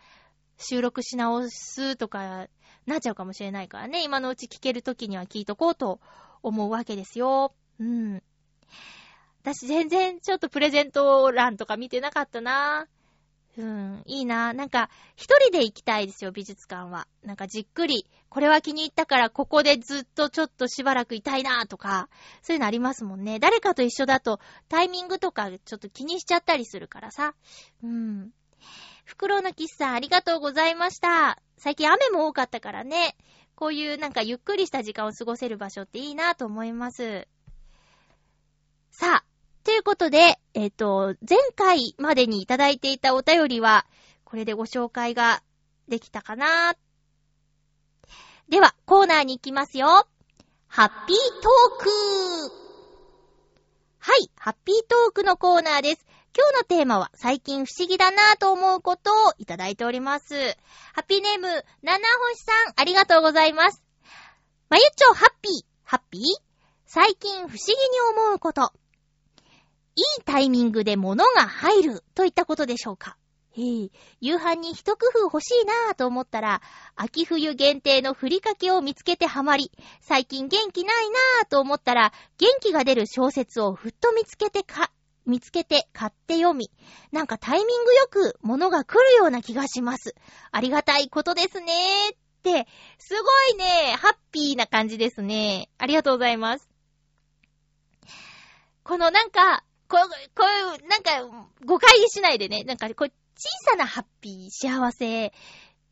[0.57, 2.47] 収録し直すとか
[2.85, 4.03] なっちゃうかもしれないからね。
[4.03, 5.99] 今のうち聞けるときには聞いとこうと
[6.41, 7.53] 思うわけですよ。
[7.79, 8.23] うん。
[9.43, 12.87] 私全然ちょっとプレゼント欄とか見てなかったな。
[13.57, 14.53] うん、いいな。
[14.53, 17.07] なんか、一人で行きたいですよ、美術館は。
[17.23, 22.07] なんかじっくり、これは気に入ったから、ここでずっとちょっとしばらくいたいなとか、
[22.41, 23.39] そういうのありますもんね。
[23.39, 27.33] 誰かと一緒だと、タイミングとかちょっと気にしちゃったりするからさ。
[27.83, 28.31] うん。
[29.03, 31.37] フクロウのキスさん、ありがとうございました。
[31.57, 33.17] 最近雨も多かったからね、
[33.55, 37.27] こういうなんかゆっくりした時間を過ごせる場所っていいなと思います。
[38.91, 39.30] さあ、
[39.63, 43.85] ということで、えっ、と、前回までにいただいていたお便りは、
[44.23, 45.43] これでご紹介が
[45.87, 46.73] できたかな
[48.49, 50.07] では、コーナーに行きますよ。
[50.67, 51.89] ハッピートーク
[53.99, 56.05] はい、ハッピートークのコーナーです。
[56.35, 60.33] 今日のテーマは、最近不思議だなぁと思うことをいただいております。
[60.93, 61.47] ハッピーネーム、
[61.83, 61.99] 七
[62.33, 63.83] 星さん、ありがとうございます。
[64.69, 66.21] まゆちょ、ハッピー、ハッピー？
[66.87, 67.57] 最近不思議に
[68.27, 68.73] 思うこと。
[70.01, 73.17] いいタイミングで物が入るといったことでしょうか。
[73.51, 76.61] へえ、夕飯に一工夫欲しいなぁと思ったら、
[76.95, 84.89] 秋冬限定のふりかけを見つけてハマり、最近元気ないなぁと思ったら、元気が出る小説をふっと見つけてか、
[85.27, 86.71] 見つけて買って読み、
[87.11, 90.15] なんかタイミングよく物が来るような気がします。
[90.51, 95.69] ありがたいことですねーって、すごいね、ハッピーな感じですね。
[95.77, 96.67] ありがとうございます。
[98.83, 105.33] このなんか、こう、こういう、なんか、誤解しないでね、なんか、こう、小さなハッピー、幸せ、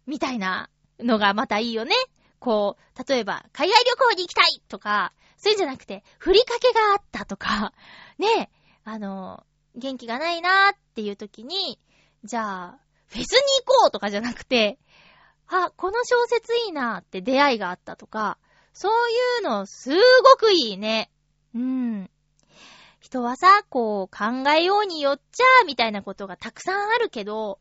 [0.07, 1.93] みたいなのがまたいいよね。
[2.39, 7.73] こう、例えば、海外旅行に行きたいとか、そういうんじゃなくて、ふりかけがあったとか、
[8.17, 8.49] ね、
[8.85, 11.77] あの、元気がないなーっていう時に、
[12.23, 14.79] じゃあ、フェスに行こうとかじゃなくて、
[15.47, 18.38] あ、この小説いいなーって出会いがあったとか、
[18.71, 21.12] そういうのすごくいいね。
[21.53, 22.09] うん。
[23.10, 27.60] 人はさ、こう考えようによっちゃ、みたいなことがたくさんあるけど、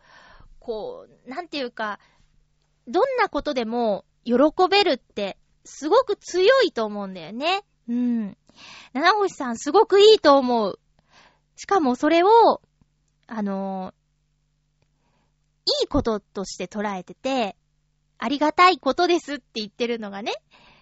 [0.59, 1.99] こう、なんていうか、
[2.87, 4.35] どんなことでも喜
[4.71, 7.63] べるって、すごく強いと思うんだよね。
[7.89, 8.37] うん。
[8.93, 10.79] 七星さん、すごくいいと思う。
[11.57, 12.61] しかもそれを、
[13.27, 13.93] あの
[15.67, 17.57] いいこととして捉えてて、
[18.19, 20.33] ありがたいことですって言ってるのがね、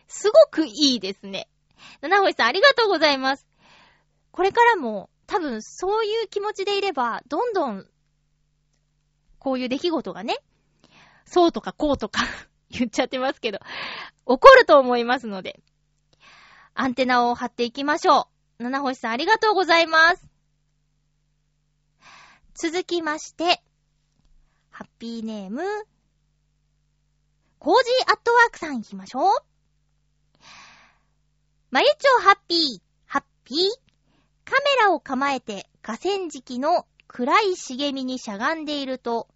[0.09, 1.48] すごくいいですね。
[2.00, 3.46] 七星さん、ありがとうございます。
[4.37, 7.87] これからも、多分そういう気持ちでいれば、どんどん、
[9.38, 10.37] こういう出来事がね、
[11.25, 12.20] そうとかこうとか
[12.68, 13.64] 言っちゃってますけど、起
[14.27, 15.59] こると思いますので、
[16.75, 18.64] アンテナを張っていきましょう。
[18.64, 20.29] 七星さんありがとうございます。
[22.53, 23.62] 続きまして、
[24.68, 25.62] ハッピーネーム、
[27.59, 29.33] コージーアットワークさん行きましょう。
[31.70, 33.86] まゆちょハッピー、ハッピー。
[34.46, 39.28] カメラを構えて河川敷の暗い茂みにしゃがんでいると、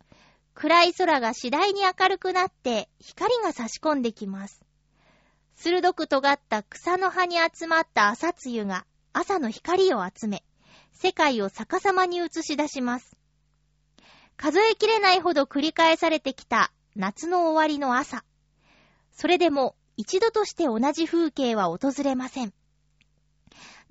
[0.55, 4.61] 暗い空が次第に明るくなって光が差し込んできます。
[5.57, 10.45] 鋭く尖った草の葉に集まった朝露が朝の光を集め、
[10.93, 13.17] 世界を逆さまに映し出します。
[14.37, 18.25] 数えきれないほど繰り返されてきた夏の終わりの朝。
[19.11, 22.55] それでも一度として同じ風景は訪れません。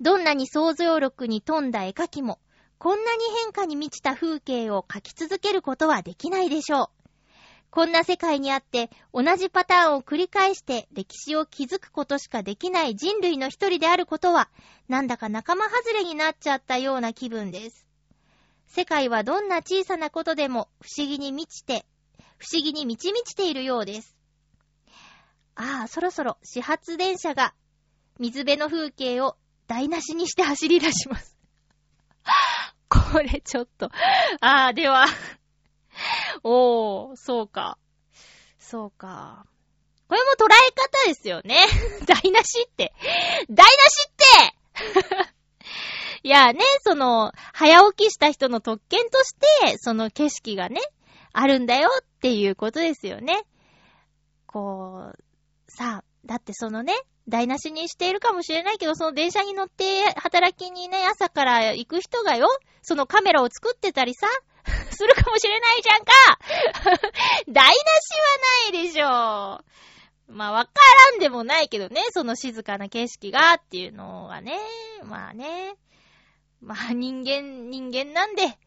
[0.00, 2.38] どんなに想像力に富んだ絵描きも、
[2.78, 6.88] こんなに変化に満ちた風景を描き続けることはできないでしょう。
[7.70, 14.48] こんな世界にあって、同じパターンを繰り返して歴史を築くことしかできない人類の一人であることは、
[14.88, 17.86] なんだか仲間外れになっちゃったような気分です。
[18.66, 21.84] 世界はどんな小さなことでも不思議に満ちて、
[22.38, 24.16] 不思議に満ち満ちているようです。
[25.56, 27.52] ああ、そろそろ始発電車が
[28.18, 29.36] 水辺の風景を
[29.70, 31.38] 台無しにして走り出します。
[32.90, 33.88] これちょっと。
[34.40, 35.06] ああ、では。
[36.42, 37.78] おー、そうか。
[38.58, 39.46] そうか。
[40.08, 41.54] これも捉え方ですよね。
[42.04, 42.92] 台無しって。
[43.48, 45.30] 台無しって
[46.24, 50.80] いやね、その、早起きした人の特権として、その景色がね、
[51.32, 53.44] あるんだよっていうことですよね。
[54.46, 55.22] こう、
[55.68, 56.92] さあ、だってそのね、
[57.28, 62.48] 台無しにしているかもしれないけど、その電車に乗って働きにね、朝から行く人がよ、
[62.82, 64.26] そのカメラを作ってたりさ、
[64.90, 66.12] するかもしれないじゃんか
[67.48, 67.82] 台無し
[68.68, 69.64] はないでしょ
[70.28, 70.70] まあ、わか
[71.10, 74.58] らんでもないけどね、その静かな景色がっていうのはね、
[75.02, 75.76] まあね。
[76.60, 78.58] まあ、人間、人間なんで、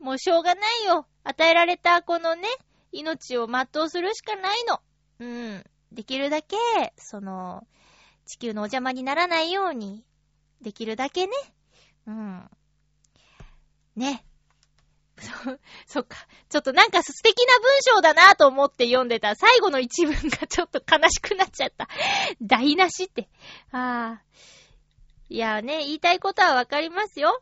[0.00, 1.06] もうしょうがないよ。
[1.24, 2.48] 与えられたこのね、
[2.90, 4.80] 命を全うするしかないの。
[5.20, 5.64] うん。
[5.92, 6.56] できるだけ、
[6.96, 7.66] その、
[8.28, 10.04] 地球のお邪魔にならないように、
[10.60, 11.32] できるだけね。
[12.06, 12.50] うん。
[13.96, 14.22] ね。
[15.18, 15.32] そ、
[15.86, 16.18] そっか。
[16.50, 21.88] ちょっとなんか素敵な文章だなと思って読んでた最後の一文がちょっと悲しくなっちゃった。
[22.42, 23.30] 台無しって。
[23.72, 24.22] ああ。
[25.30, 27.40] いやね、言いたいことはわかりますよ。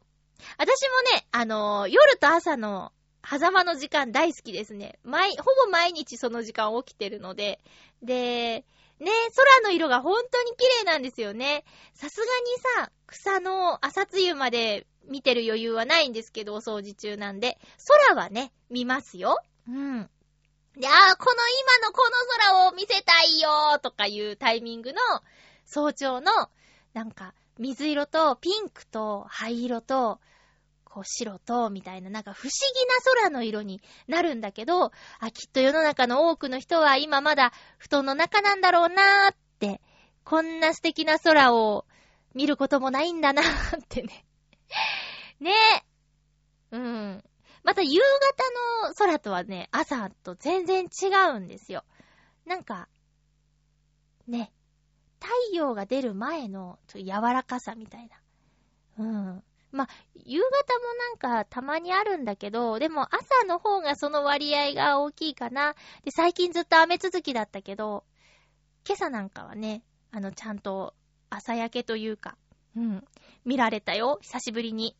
[0.56, 2.92] 私もね、あのー夜と朝の
[3.28, 4.98] 狭間の時間大好きですね。
[5.02, 7.60] 毎、ほぼ毎日その時間起きてるので。
[8.02, 8.64] で、
[9.00, 11.64] ね、空の色が本当に綺麗なんですよね。
[11.92, 12.30] さすがに
[12.86, 17.58] さ、草の朝露まで見てる余裕はないんですけど、お掃除中なんで。
[17.88, 19.38] 空はね、見ますよ。
[19.68, 20.08] うん。
[20.76, 22.12] で、あー、この今のこの
[22.52, 24.98] 空を見せたいよーとかいうタイミングの
[25.64, 26.32] 早朝の、
[26.92, 30.20] なんか、水色とピンクと灰色と、
[30.96, 39.82] こう白と、みたいな、なんか不思議な空の色になるんだけど、あ、きっと世の中の多くの人は今まだ布団の中なんだろうなーって、
[40.24, 41.84] こんな素敵な空を
[42.32, 44.24] 見ることもないんだなーってね。
[45.38, 45.50] ね
[46.72, 46.76] え。
[46.76, 47.24] うん。
[47.62, 51.84] また夕方の空とはね、朝と全然違うんですよ。
[52.46, 52.88] なんか、
[54.26, 54.50] ね、
[55.20, 59.04] 太陽が出る前の柔らかさみたいな。
[59.04, 59.44] うん。
[59.76, 60.94] まあ、夕方も
[61.28, 65.74] なんかたまにあるんだけど、でも朝の方がその割合が大きいかな。
[66.04, 68.04] で、最近ずっと雨続きだったけど、
[68.86, 70.94] 今朝なんかはね、あの、ちゃんと
[71.28, 72.36] 朝焼けというか、
[72.76, 73.04] うん、
[73.44, 74.96] 見られたよ、久しぶりに。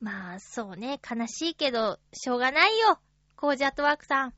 [0.00, 2.98] まあ、そうね、悲しいけど、しょうがないよ、
[3.36, 4.34] コージアットワークさん。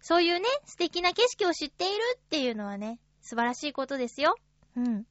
[0.00, 4.36] そういうね、素敵な景色を知っているっていうのはね、素晴らしいことですよ。
[4.76, 5.04] うん。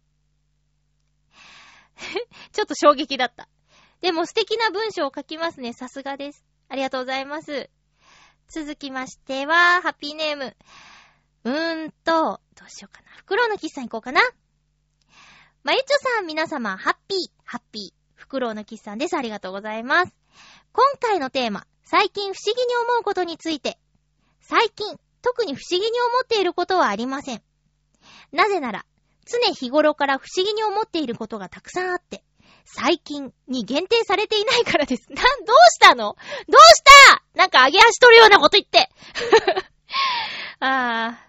[2.51, 3.47] ちょっと衝撃だった。
[4.01, 5.73] でも素敵な文章を書きますね。
[5.73, 6.45] さすがです。
[6.69, 7.69] ありがとうございます。
[8.49, 10.55] 続きましては、ハッピーネーム。
[11.45, 13.11] うーんと、どうしようかな。
[13.17, 14.21] 袋のキッさん行こうかな。
[15.63, 18.05] まゆちょさん、皆様、ハッピー、ハッピー。
[18.13, 19.15] フクロウのキッさんです。
[19.15, 20.15] ありがとうございます。
[20.71, 23.77] 今回のテーマ、最近不思議に思うことについて。
[24.41, 27.43] 最近、特に不思議に思っていることはありません。
[28.31, 28.85] なぜなら、
[29.25, 32.23] 常日頃から不思議に思っていることがたくさんあって、
[32.65, 35.05] 最近に限定されていないからです。
[35.13, 36.15] な、どうしたの？
[36.47, 37.23] どうした？
[37.35, 38.89] なんか上げ足取るようなこと言って。
[40.59, 41.25] あー。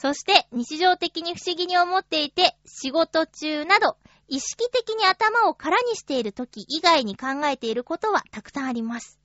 [0.00, 3.96] そして、日常的に不思議に思っていて、仕事中など、
[4.28, 9.18] 意識的に頭を空にしている時以外に考えていることはたくさんあります。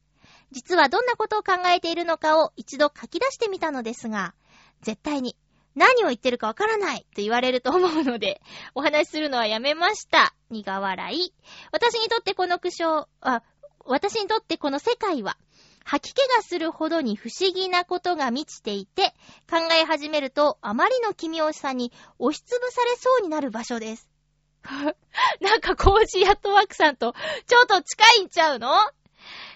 [0.52, 4.34] 実はどんなことを考えているのかを一度書き出してみたのですが、
[4.82, 5.36] 絶対に
[5.76, 8.42] 何を言ってるかわからないと言われると思うので、
[8.76, 10.34] お話しするのはやめました。
[10.50, 11.34] 苦笑い。
[11.72, 13.44] 私にとってこの苦笑、あ、
[13.86, 15.38] 私にとってこの世界は、
[15.86, 19.14] 吐き気がするほどに不思議なことが満ちていて、
[19.50, 24.10] 考え始めるとあまりの奇妙さに押しつぶされそうになる場所です。
[25.42, 27.14] なんかコージーアットワークさんと
[27.48, 28.70] ちょっと近いんちゃうの？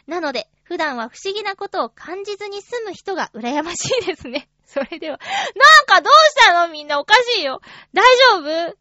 [0.07, 4.49] なので、普段は不思議なことを感じずに済む人が羨ましいですね。
[4.65, 5.17] それでは。
[5.17, 6.67] なんかどうしたの？
[6.71, 7.61] みんなおかしいよ。
[7.93, 8.03] 大
[8.41, 8.77] 丈夫？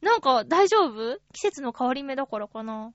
[0.00, 1.18] なんか大丈夫？
[1.32, 2.92] 季節の変わり目だからかな。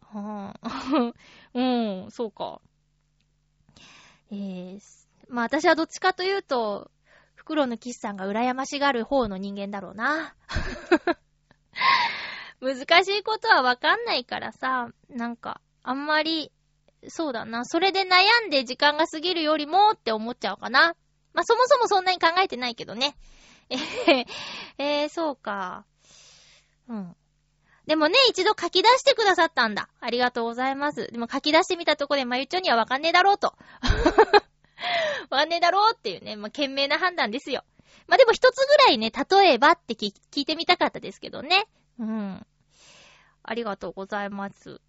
[0.00, 1.14] はぁ
[1.54, 2.60] うん、そうか。
[4.30, 4.80] えー、
[5.28, 6.90] まあ私はどっちかというと、
[7.34, 10.34] 袋のキスさんが羨ましがる方の人間だろうな。
[12.60, 16.52] 難しいことはわかんないからさ、なんか、あんまり、
[17.08, 20.94] そうだな、それで悩んで時間が過ぎるよりもって思っちゃうかな。
[21.32, 23.16] まあそもそもそんなに考えてないけどね。
[23.70, 24.26] えー、
[24.78, 25.84] えー、そうか。
[26.88, 27.16] うん。
[27.86, 29.88] でもね、一度書き出してくださったんだ。
[30.00, 31.08] ありがとうございます。
[31.10, 33.54] でも書き出してみたとこで、まゆちょにはわかんねえだろうと。
[35.30, 37.64] わかんねえだろうっていうね、まあ、賢明な判断ですよ。
[38.06, 41.66] まあ、でも一つぐらいね、例えばって聞いてみたかったですけどね。
[41.98, 42.46] うん。
[43.42, 44.80] ありがとうございます。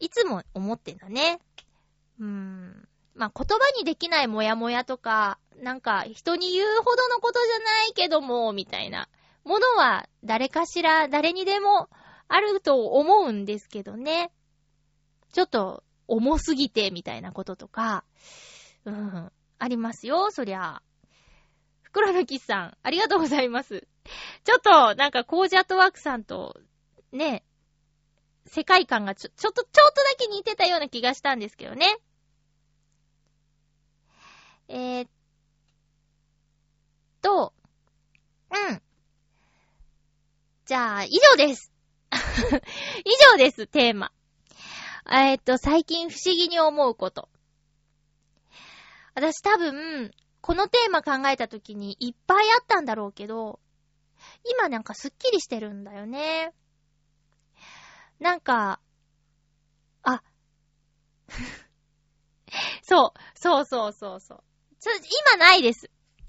[0.00, 1.40] いつも思ってんだね。
[2.18, 2.88] うーん。
[3.14, 9.08] まあ、言葉にできないモヤモヤとか、なんか人に言うほどのことじゃないけども、みたいな
[9.44, 11.88] ものは誰かしら誰にでも
[12.28, 14.30] あると思うんですけどね。
[15.32, 18.04] ちょっと重すぎてみたいなこととか、
[18.84, 20.82] うん、ありますよ、そりゃ。
[21.82, 23.86] 袋のキスさん、ありがとうございます。
[24.44, 26.60] ちょっと、なんか、コージアットワークさんと、
[27.12, 27.44] ね、
[28.48, 31.86] 世界観がちょ、ちょっと、ちょっとだけ似てたような気がしたんですけどね。
[34.68, 35.08] えー、っ
[37.22, 37.54] と、
[38.50, 38.82] うん。
[40.66, 41.72] じゃあ、以上です。
[43.04, 44.12] 以上です、テーマ。
[45.10, 47.28] えーっと、最近不思議に思うこと。
[49.14, 53.58] 私多分、このテーマ考えた時にいっぱいあったんだろうけど、
[54.44, 56.52] 今なんかスッキリしてるんだよね。
[58.20, 58.80] なんか、
[60.02, 60.22] あ、
[62.82, 64.42] そう、そうそうそうそう。
[64.80, 64.92] ちょ、
[65.32, 65.90] 今ないです。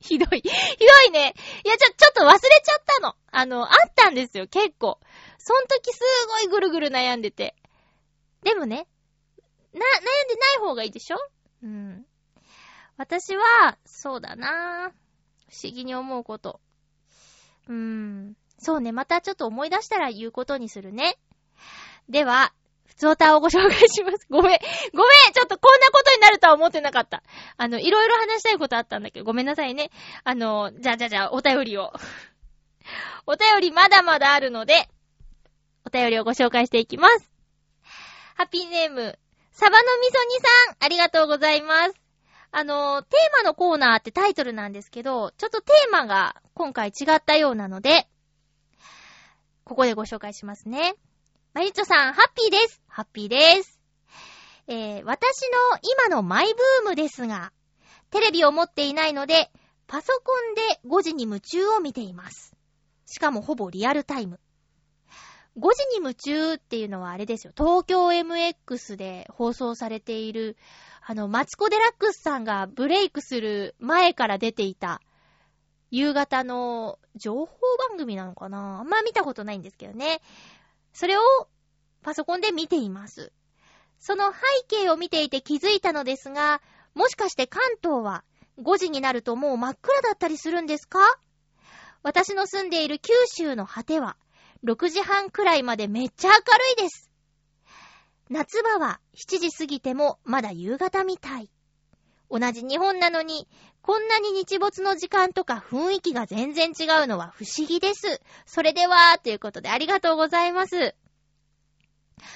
[0.00, 0.40] ひどい。
[0.40, 1.34] ひどいね。
[1.64, 3.16] いや、ちょ、ちょっと忘れちゃったの。
[3.30, 4.98] あの、あったんですよ、結構。
[5.38, 7.54] そん時すごいぐるぐる悩んでて。
[8.42, 8.86] でもね、
[9.72, 11.16] な、悩んでない方がいいでしょ？
[11.62, 12.06] うん。
[12.96, 14.92] 私は、そうだな
[15.48, 16.60] 不思議に思うこと。
[17.68, 18.36] うーん。
[18.64, 21.18] そうね、またちょっと思い出したら言うことにするね。
[22.08, 22.52] では、
[22.86, 24.26] 普通歌をご紹介します。
[24.30, 24.58] ごめん。
[24.94, 27.22] ごめんちょっとこんなことになるとは思ってなかった。
[27.56, 29.90] あの、いろいろ話したいことあったんだけど、ごめんなさいね。
[30.22, 31.92] あの、じゃあじゃあじゃあ、お便りを。
[33.26, 34.88] お便りまだまだあるので、
[35.84, 37.30] お便りをご紹介していきます。
[38.36, 39.18] ハッピーネーム、
[39.52, 40.34] サバのみそに
[40.68, 41.94] さん、ありがとうございます。
[42.52, 48.06] あの、テーマのコーナーってタイトルなんですけど、ちょっとテーマが今回違ったようなので、
[49.64, 50.94] ここでご紹介しますね。
[51.54, 52.82] まゆちょさん、ハッピーです。
[52.86, 53.80] ハッピーです。
[54.66, 55.42] えー、私
[55.72, 57.50] の今のマイブームですが、
[58.10, 59.50] テレビを持っていないので、
[59.86, 62.54] パソコンで5時に夢中を見ています。
[63.06, 64.38] しかもほぼリアルタイム。
[65.56, 67.52] 5時に夢中っていうのはあれですよ。
[67.56, 70.58] 東京 MX で放送されている、
[71.00, 75.00] あの、マツコデラックスさんがブレイクする前から出ていた、
[75.96, 77.56] 夕方の情報
[77.88, 78.80] 番組なのかな？
[78.80, 80.20] あんま見たことないんですけどね。
[80.92, 81.20] それを
[82.02, 83.30] パソコンで見ています。
[84.00, 86.60] その背景を見ていて気づいたのですが、
[86.96, 88.24] もしかして関東は
[88.60, 90.98] 5時になるともう真っ暗だったりするんですか？
[92.02, 94.16] 私の住んでいる九州の果ては
[94.64, 96.40] 6時半くらいまでめっちゃ明る
[96.72, 97.08] いです。
[98.30, 101.50] 夏場は7時過ぎてもまだ夕方みたい。
[102.30, 103.46] 同じ日本なのに、
[103.86, 108.22] こんなに日没の時間とか雰囲気が全然違うのは不思議です。
[108.46, 110.94] それでは、ということでありがとうございます。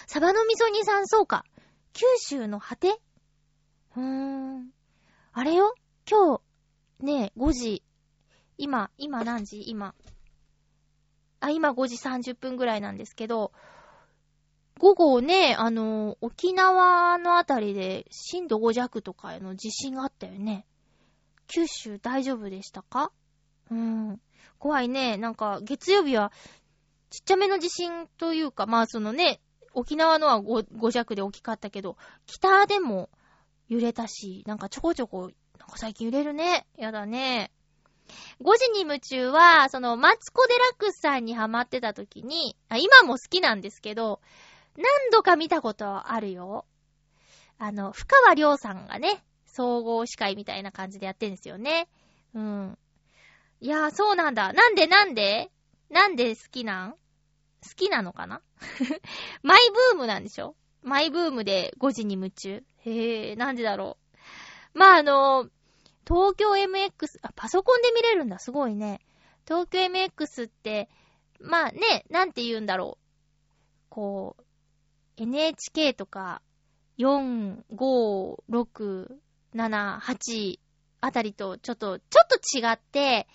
[0.07, 1.47] サバの味噌煮さん、そうか。
[1.95, 3.01] 九州の果て？
[3.97, 4.71] うーん。
[5.33, 5.75] あれよ？
[6.07, 6.39] 今
[7.01, 7.83] 日、ねえ、5時。
[8.59, 9.63] 今、今何時？
[9.67, 9.95] 今。
[11.41, 13.53] あ、今5時30分ぐらいなんですけど、
[14.79, 20.67] 午後ね、あの、沖縄のあたりで震度5弱とかの地震があったよね。
[21.49, 23.11] 九州大丈夫でしたか？
[23.71, 24.21] うん。
[24.59, 25.17] 怖いね。
[25.17, 26.33] なんか、月曜日は、
[27.11, 29.41] ちっちゃめの地震というか、まあそのね、
[29.75, 31.97] 沖縄のは 5, 5弱で大きかったけど、
[32.27, 33.11] 北でも
[33.69, 36.67] 揺れたし、なんかちょこちょこ、なんか最近揺れるね。
[36.77, 37.53] やだね。
[38.41, 44.21] 5時に夢中は、その、マツコデラックスさんにハマってた時に、今も好きなんですけど、
[44.77, 46.65] 何度か見たことあるよ。
[47.59, 49.23] あの、深川亮さんがね、
[49.59, 51.89] 総合司会みたいな感じでやってんですよね。
[52.33, 52.79] うん。
[53.61, 54.53] いやー、そうなんだ。
[54.53, 55.51] なんでなんで？
[55.91, 56.93] なんで好きなん？
[56.93, 56.99] 好
[57.75, 58.41] きなのかな？
[59.43, 59.59] マイ
[59.93, 60.55] ブームなんでしょ？
[60.83, 62.63] マイブームで5時に夢中。
[62.85, 63.99] へえ、なんでだろ
[64.75, 64.79] う。
[64.79, 65.49] まあ、あの、
[66.07, 68.39] 東京 MX、あ、パソコンで見れるんだ。
[68.39, 69.01] すごいね。
[69.45, 70.89] 東京 MX って、
[71.41, 73.05] まあね、なんて言うんだろう。
[73.89, 74.43] こう、
[75.17, 76.43] NHK とか、
[76.99, 79.19] 4、5、6、
[79.55, 80.59] 7、8
[81.01, 83.29] あたりとちょっと、ちょっと違って、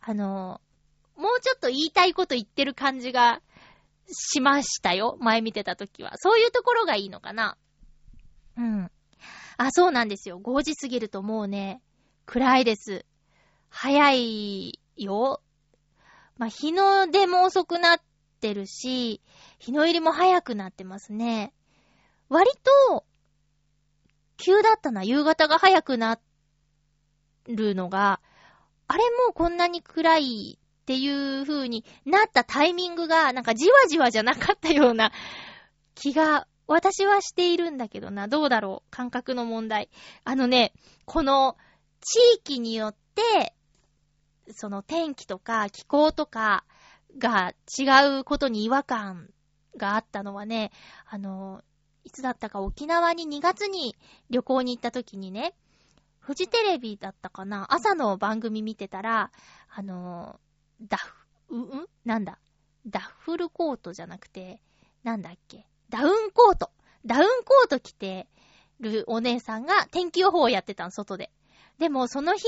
[0.00, 0.60] あの、
[1.16, 3.40] もうちょっと言いたいこと言ってる感じが
[4.08, 5.16] しましたよ。
[5.20, 6.12] 前見てた時は。
[6.16, 7.56] そういうところがいいのかな。
[8.56, 8.90] うん。
[9.56, 10.40] あ、そうなんですよ。
[10.40, 11.80] 5時過ぎるともうね、
[12.26, 13.04] 暗いです。
[13.68, 15.40] 早いよ。
[16.36, 18.00] まあ、日の出も遅くなっ
[18.40, 19.22] てるし、
[19.58, 21.52] 日の入りも早くなってますね。
[22.28, 22.50] 割
[22.90, 23.04] と、
[24.36, 25.02] 急だったな。
[25.02, 26.18] 夕方が早くな
[27.46, 28.20] るのが、
[28.86, 35.12] あれもうこんなに暗いっていう風になったタイミングが、なんかじわじわじゃなかったような
[35.94, 38.26] 気が、私はしているんだけどな。
[38.26, 39.90] どうだろう感覚の問題。
[40.24, 40.72] あのね、
[41.04, 41.56] この
[42.00, 43.54] 地域によって、
[44.52, 46.64] その天気とか気候とか
[47.18, 49.30] が違うことに違和感
[49.76, 50.70] があったのはね、
[51.06, 51.62] あの、
[52.04, 53.96] いつだったか沖縄に2月に
[54.30, 55.54] 旅行に行った時にね、
[56.20, 59.30] フジテレビだったかな朝の番組見てたら、
[59.74, 60.38] あの、
[60.82, 61.14] ダフ、
[61.50, 61.86] うんん？
[62.04, 62.38] なんだ？
[62.86, 64.60] ダッフルコートじゃなくて、
[65.02, 65.66] なんだっけ？
[65.90, 66.70] ダウンコート。
[67.06, 68.26] ダウンコート着て
[68.80, 71.30] るお姉さんが天気予報をやってたの、外で。
[71.78, 72.44] でもその日、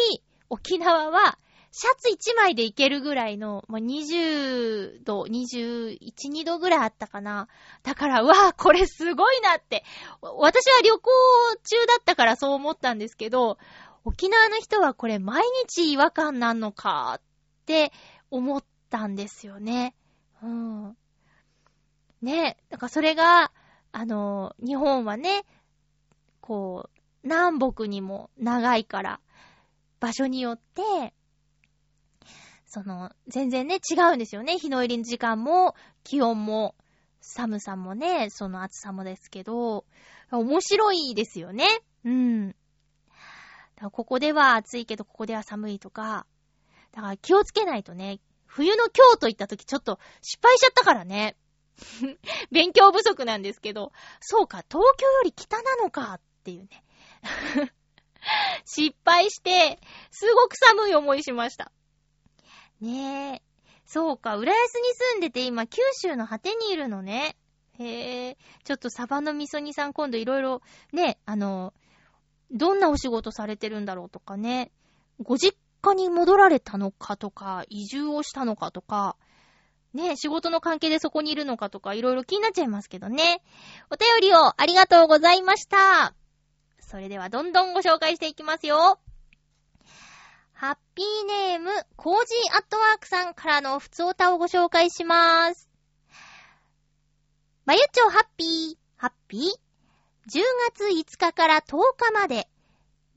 [0.48, 1.38] 沖縄は、
[1.78, 5.98] シャツ1枚でいけるぐらいの、まあ、20度、21、
[6.32, 7.48] 2度ぐらいあったかな。
[7.82, 9.84] だから、うわぁ、これすごいなって。
[10.22, 11.10] 私は旅行
[11.62, 13.58] 中だったからそう思ったんですけど、
[14.06, 17.20] 沖縄の人はこれ毎日違和感なんのかっ
[17.66, 17.92] て
[18.30, 19.94] 思ったんですよね。
[20.42, 20.96] うん。
[22.22, 23.52] ねだからそれが、
[23.92, 25.44] あの、日本はね、
[26.40, 26.90] こう、
[27.22, 29.20] 南北にも長いから、
[30.00, 31.12] 場所によって、
[32.66, 34.58] その、全然ね、違うんですよね。
[34.58, 36.74] 日の入りの時間も、気温も、
[37.20, 39.84] 寒さもね、その暑さもですけど、
[40.30, 41.66] 面白いですよね。
[42.04, 42.56] うん。
[43.92, 46.26] ここでは暑いけど、ここでは寒いとか、
[46.92, 51.36] だから気をつけないとね、冬の京都行った時ちょっと失敗しちゃったからね。
[52.50, 56.84] 勉強不足なんですけど、そうか、東京より北なのかっていうね。
[58.64, 59.78] 失敗して、
[60.10, 61.70] すごく寒い思いしました。
[62.80, 63.42] ねえ。
[63.84, 67.36] そうか、浦安に住んでて今、九州の果てにいるのね。
[67.78, 68.38] へえ。
[68.64, 70.62] ちょっとサバの味噌煮さん今度いろいろ、
[70.92, 71.72] ね、あの、
[72.50, 74.72] どんなお仕事されてるんだろうとかね。
[75.22, 79.16] ご実家に戻られたのかとか、移住をしたのかとか、
[79.94, 83.42] ね、仕事の関係でそこにいるのかとか、いろいろ気になっちゃいますけどね。
[83.90, 86.14] お便りをありがとうございました。
[86.80, 88.98] それではどんどんご紹介していきますよ。
[90.58, 95.68] ハッピーネーム、コージーアットワークさんからの普通歌をご紹介します。
[97.66, 99.42] まゆちょハッピー、ハッピー
[100.30, 100.40] ？10
[100.72, 102.48] 月5日から10日まで、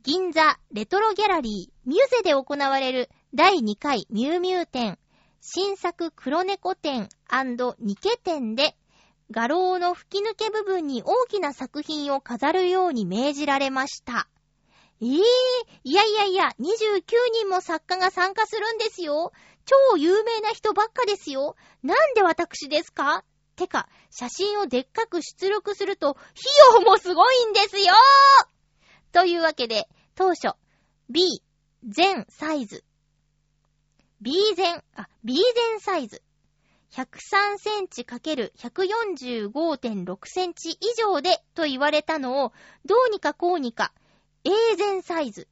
[0.04, 5.00] 銀座レトロギャラリーミューゼで行われる第2回ミュウミュウ展、
[5.40, 7.08] 新作黒猫展
[7.80, 8.76] ニケ展で、
[9.32, 14.28] 画廊の吹き抜け部分に大きな作品を飾るように命じられました。
[15.02, 15.12] ええー、
[15.84, 17.02] いやいやいや、29
[17.34, 19.32] 人も作家が参加するんですよ。
[19.66, 21.56] 超有名な人ばっかですよ。
[21.84, 23.24] なんで私ですか？
[23.56, 26.24] てか、写真をでっかく出力すると、費
[26.80, 27.94] 用もすごいんですよ
[29.12, 30.54] というわけで、当初、
[31.10, 31.42] B、
[31.84, 32.84] 全サイズ。
[34.22, 36.22] B 全、あ、B 全サイズ。
[36.92, 42.54] 103センチ ×145.6 センチ以上でと言われたのを、
[42.86, 43.94] どうにかこうにか、
[44.46, 45.48] A 全サイズ。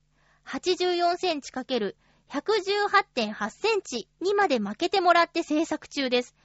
[0.46, 6.36] 84センチ ×118.8 センチにまで負けてもらって制作中です。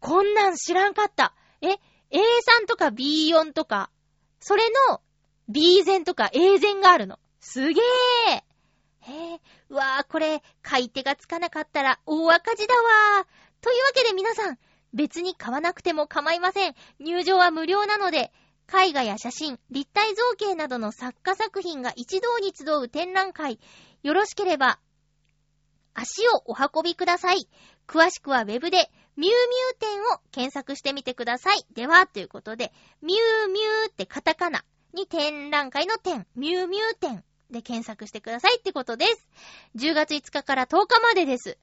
[0.00, 1.34] こんなん知らんかった。
[1.60, 1.68] え、
[2.10, 3.90] A3 とか B4 とか、
[4.40, 5.00] それの
[5.48, 7.18] B 全とか A 全があるの。
[7.40, 7.82] すげー
[9.00, 13.26] へえ、うわー、これ、買い手がつかなかったら大赤字だわー。
[13.60, 14.58] というわけで皆さん、
[14.92, 16.74] 別に買わなくても構いません。
[16.98, 18.32] 入場は無料なので、
[18.68, 23.60] 絵画や写真、立体造形などの作家作品が一堂に集う展覧会、
[24.02, 24.80] よろしければ、
[25.94, 27.48] 足をお運びください。
[27.86, 29.32] 詳しくはウェブで、ミュウミュ
[29.72, 31.64] ウ展を検索してみてください。
[31.72, 39.28] では、ということで、ミュウミュウってカタカナに展覧会の展、ミュウミュウ展で検索してくださいってことです。
[39.76, 41.56] 10月5日から10日までです。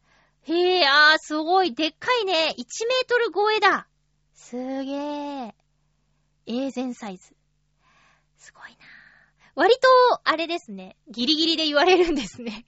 [0.46, 2.56] へえ、あー、すごい、でっかいね。
[2.58, 3.88] 1メートル超えだ。
[4.34, 5.63] すげー。
[6.46, 7.36] A 全サイズ。
[8.38, 8.78] すごいな
[9.56, 9.80] 割と、
[10.24, 10.98] あれですね。
[11.10, 12.66] ギリギリで言われるんですね。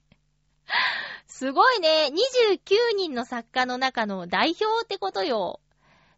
[1.26, 2.08] すごいね。
[2.10, 5.60] 29人の作家の中の代表ってことよ。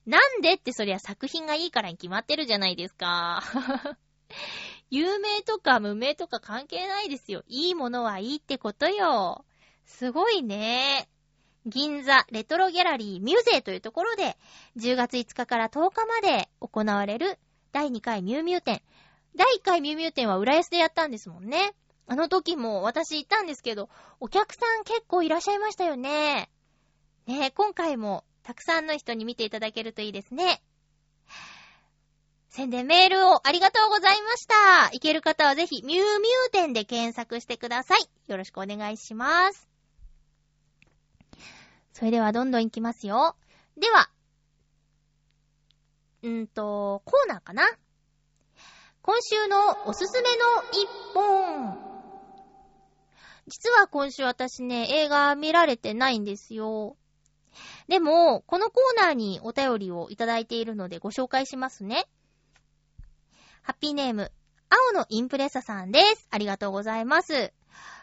[0.06, 3.42] なんでってそりゃ作品がいいからに決まってるじゃないですか。
[4.90, 7.42] 有名とか無名とか関係ないですよ。
[7.46, 9.44] いいものはいいってことよ。
[9.84, 11.08] すごいね。
[11.66, 14.38] 銀座レトロギャラリーミュゼというところで、
[14.76, 17.38] 10月5日から10日まで行われる
[17.72, 18.82] 第2回ミュウミュウ展。
[19.36, 21.74] 第1回ミュウミュウ展は浦安でやったんですもんね。
[22.06, 23.88] あの時も私行ったんですけど、
[24.20, 26.50] お客さん結構いらっしゃいましたよね。
[27.26, 30.62] ね今回もたくさんの人に見ていただけるといいですね。
[32.48, 34.84] 宣伝メールをありがとうございました。
[34.86, 38.08] 行ける方はぜひ、ミュウミュウ店で検索してください。
[38.26, 39.68] よろしくお願いします。
[41.92, 43.36] それではどんどん行きますよ。
[43.76, 44.08] では、
[46.22, 47.62] んーと、コーナーかな？
[49.02, 50.36] 今週のおすすめの
[50.72, 51.78] 一本。
[53.46, 56.96] 実は今週私ね、映画見られてないんですよ。
[57.88, 62.06] でも、このコーナーにお便りをいただいているのでご紹介しますね。
[63.62, 64.30] ハッピーネーム、
[64.68, 66.26] 青のインプレッサさんです。
[66.30, 67.52] ありがとうございます。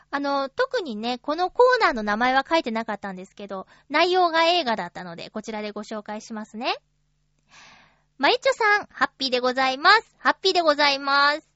[0.09, 6.75] あの、特にね、このコーナーの名前は書いてなかったんですけど、内容が映画だったので、こちらでご紹介しますね。
[8.17, 10.15] まゆちょさん、ハッピーでございます。
[10.19, 11.49] ハッピーでございます。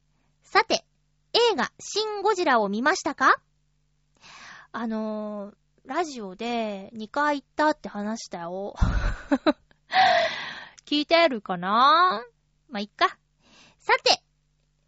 [0.43, 0.83] さて、
[1.31, 3.35] 映画、シン・ゴジラを見ましたか？
[4.73, 5.55] あのー、
[5.85, 8.75] ラジオで2回行ったって話したよ。
[10.85, 12.25] 聞いてるかな？
[12.67, 13.17] ま、いっか。
[13.79, 14.21] さて、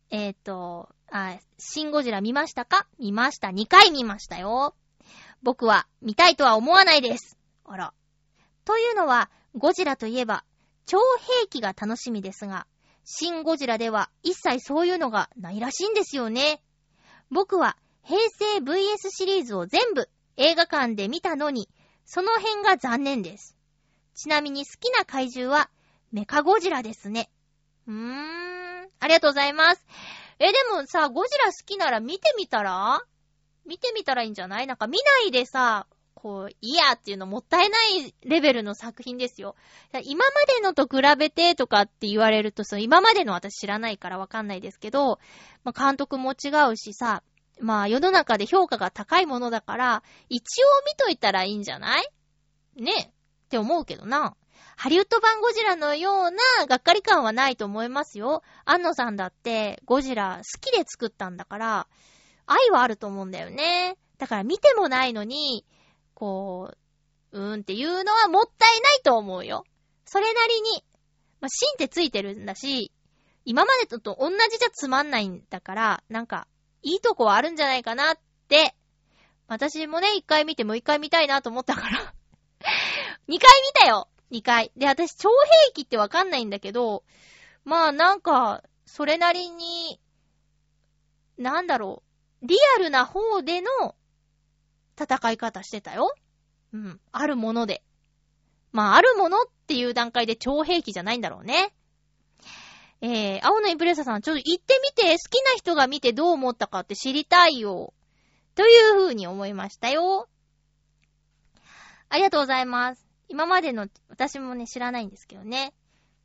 [0.09, 2.85] えっ、ー、と、あ、シン・ゴジラ見ましたか？
[2.99, 3.47] 見ました。
[3.47, 4.75] 2回見ましたよ。
[5.41, 7.37] 僕は見たいとは思わないです。
[7.63, 7.93] あら。
[8.65, 10.43] というのは、ゴジラといえば、
[10.91, 10.97] 超
[11.41, 12.67] 兵器が楽しみですが、
[13.05, 16.61] シン・ゴジラでは一切そういうのがないらしいんですよね。
[17.29, 21.69] 僕は平成 VS シリーズを全部映画館で見たのに、
[22.03, 23.55] その辺が残念です。
[24.15, 25.69] ちなみに好きな怪獣は
[26.11, 27.29] メカゴジラですね。
[27.87, 29.85] うーん、ありがとうございます。
[30.39, 32.99] え、でもさ、ゴジラ好きなら見てみたら？
[33.65, 34.67] 見てみたらいいんじゃない？
[34.67, 39.55] なんか見ないでさ、こう、いやっていうのもったいないレベルの作品ですよ。
[40.03, 45.19] 今までのと比べてとかって言われると、その今までの私知らないからわかんないですけど、
[45.63, 47.23] まあ、監督も違うしさ、
[47.59, 52.11] まあ世の中で評価が高いものだから、一応見といたらいいんじゃない？
[52.75, 52.91] ね？
[52.91, 54.35] って思うけどな。
[54.77, 58.41] ハリウッド版ゴジラのようながっかり感はないと思いますよ。
[58.65, 61.87] 安野さんだってゴジラ好きで作ったんだから、
[62.47, 63.97] 愛はあると思うんだよね。
[64.17, 65.65] だから見てもないのに、
[66.21, 66.69] こ
[67.31, 69.63] う、うーんっていうのはもったいないと思うよ。
[70.05, 70.83] それなりに、
[71.39, 72.91] まあ、芯ってついてるんだし、
[73.43, 76.47] 今までとと同じじゃつまんないんだから、なんか、
[76.83, 78.75] いいとこはあるんじゃないかなって、
[79.47, 82.13] 私もね、一回見てもう一回見たいなと思ったから。
[83.27, 84.71] 二回見たよ二回。
[84.77, 85.29] で、私、超
[85.65, 87.03] 兵器ってわかんないんだけど、
[87.63, 89.99] まあなんか、それなりに、
[91.39, 92.03] なんだろ
[92.43, 93.95] う、リアルな方での
[95.01, 96.13] 戦い方してたよ。
[96.73, 96.99] うん。
[97.11, 97.83] あるもので。
[98.71, 101.73] まあ、あるものっていう段階で超兵器じゃないんだろうね。
[103.01, 107.93] えー、青のインプレッサーさん、ちょっと行ってみて、好きな人が見てどう思ったかって知りたいよ。
[108.55, 110.29] という風に思いましたよ。
[112.09, 113.07] ありがとうございます。
[113.27, 115.73] 今までの、私もね、知らないんですけどね。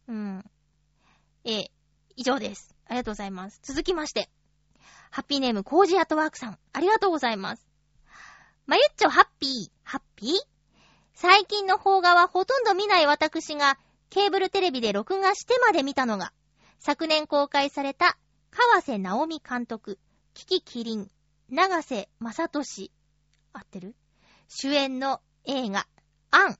[0.08, 0.44] うん。
[1.44, 1.66] えー、
[2.16, 2.76] 以上です。
[2.86, 3.60] ありがとうございます。
[3.62, 4.28] 続きまして。
[5.10, 6.58] ハッピーネーム、コージアットワークさん。
[6.72, 7.65] ありがとうございます。
[8.68, 10.30] まゆっちょハッピー、ハッピー？
[11.14, 13.78] 最近の邦画はほとんど見ない私が、
[14.10, 16.32] ケーブルテレビで録画してまで見たのが、
[16.80, 18.18] 昨年公開された、
[18.50, 20.00] 川瀬直美監督、
[20.34, 21.08] キキキリン、
[21.48, 22.90] 長瀬正俊、
[23.52, 23.94] 合ってる？
[24.48, 25.86] 主演の映画、
[26.32, 26.58] アン。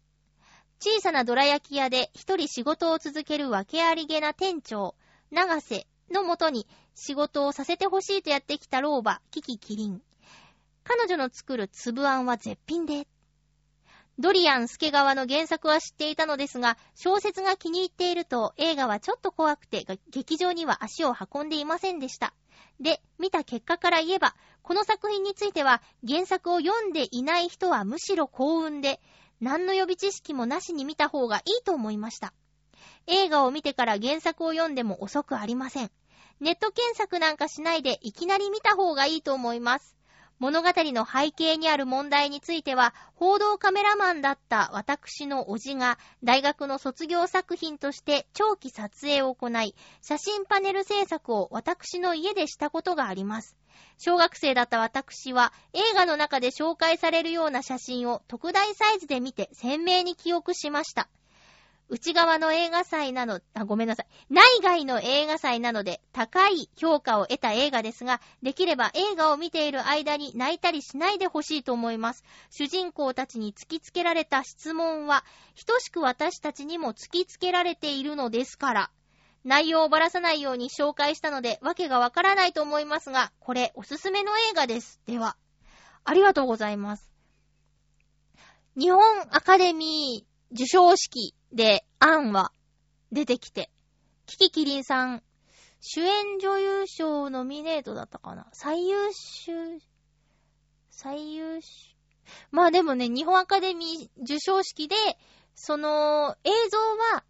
[0.79, 4.95] 小さなどら焼き屋で一人仕事を続ける訳ありげな店長、
[5.33, 10.03] 長瀬のもとに仕事をさせてほしいとやってきた老婆、キキキリン。
[10.89, 13.09] 彼女の作る粒あんは絶品で。
[14.21, 22.33] ドリアン・スケ川の原作は知っていたのですが、小説が気に入っていると映画はちょっと怖くて、劇場には足を運んでいませんでした。
[22.81, 29.01] で、見た結果から言えば、この作品については原作を読んでいない人はむしろ幸運で、
[29.41, 32.33] 何の予備知識もなしに見た方がいいと思いました。
[33.09, 35.91] 映画を見てから原作を読んでも遅くありません。
[36.39, 39.96] ネット検索なんかしないでいきなり見た方がいいと思います。
[40.39, 53.57] 物語の背景にある問題については、報道カメラマンだった私の叔父が、大学の卒業作品として長期撮影を行い、写真パネル制作を私の家でしたことがあります。
[53.97, 61.09] 小学生だった私は、映画の中で紹介されるような写真を特大サイズで見て鮮明に記憶しました。
[61.89, 64.07] 内側の映画祭なの、あ、ごめんなさい。
[64.29, 72.25] 内外の映画祭なので高い評価を得た映画ですが、できれば映画を見ている間に泣いたりしないでほしいと思います。
[72.51, 75.25] 主人公たちに突きつけられた質問は、
[75.67, 78.91] 等しく私たちにも突きつけられているのですから。
[79.45, 85.01] 内容をばらさないように紹介したので、わけがわからないと思いますが、これおすすめの映画です。
[85.07, 85.37] では、
[86.03, 87.09] ありがとうございます。
[88.77, 92.53] 日本アカデミー受賞式でアンは
[93.13, 93.71] 出てきて、
[94.27, 95.23] キキキリンさん、
[95.81, 98.47] 主演女優賞ノミネートだったかな？
[98.53, 99.53] 最優秀、
[100.91, 101.95] 最優秀？
[102.51, 104.97] まあでもね、日本アカデミー受賞式で、
[105.55, 106.79] その映像
[107.15, 107.25] は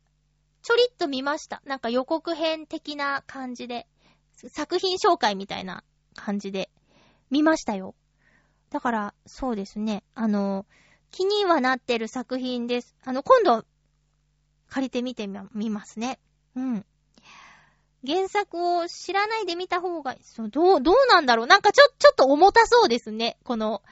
[0.63, 1.61] ちょりっと見ました。
[1.67, 3.87] なんか予告編的な感じで、
[4.49, 6.71] 作品紹介みたいな感じで
[7.31, 7.95] 見ましたよ。
[8.71, 10.03] だから、そうですね。
[10.15, 10.67] あの、
[11.11, 12.97] 気にはなってる作品です。
[13.05, 13.65] あの、今度、
[14.69, 16.19] 借りてみてみますね。
[16.55, 16.87] うん。
[18.07, 23.37] 原作を知らないで見た方が、そうどう、どうなんだろうなんかちょ、ちょっと重たそうですね。
[23.45, 23.83] この、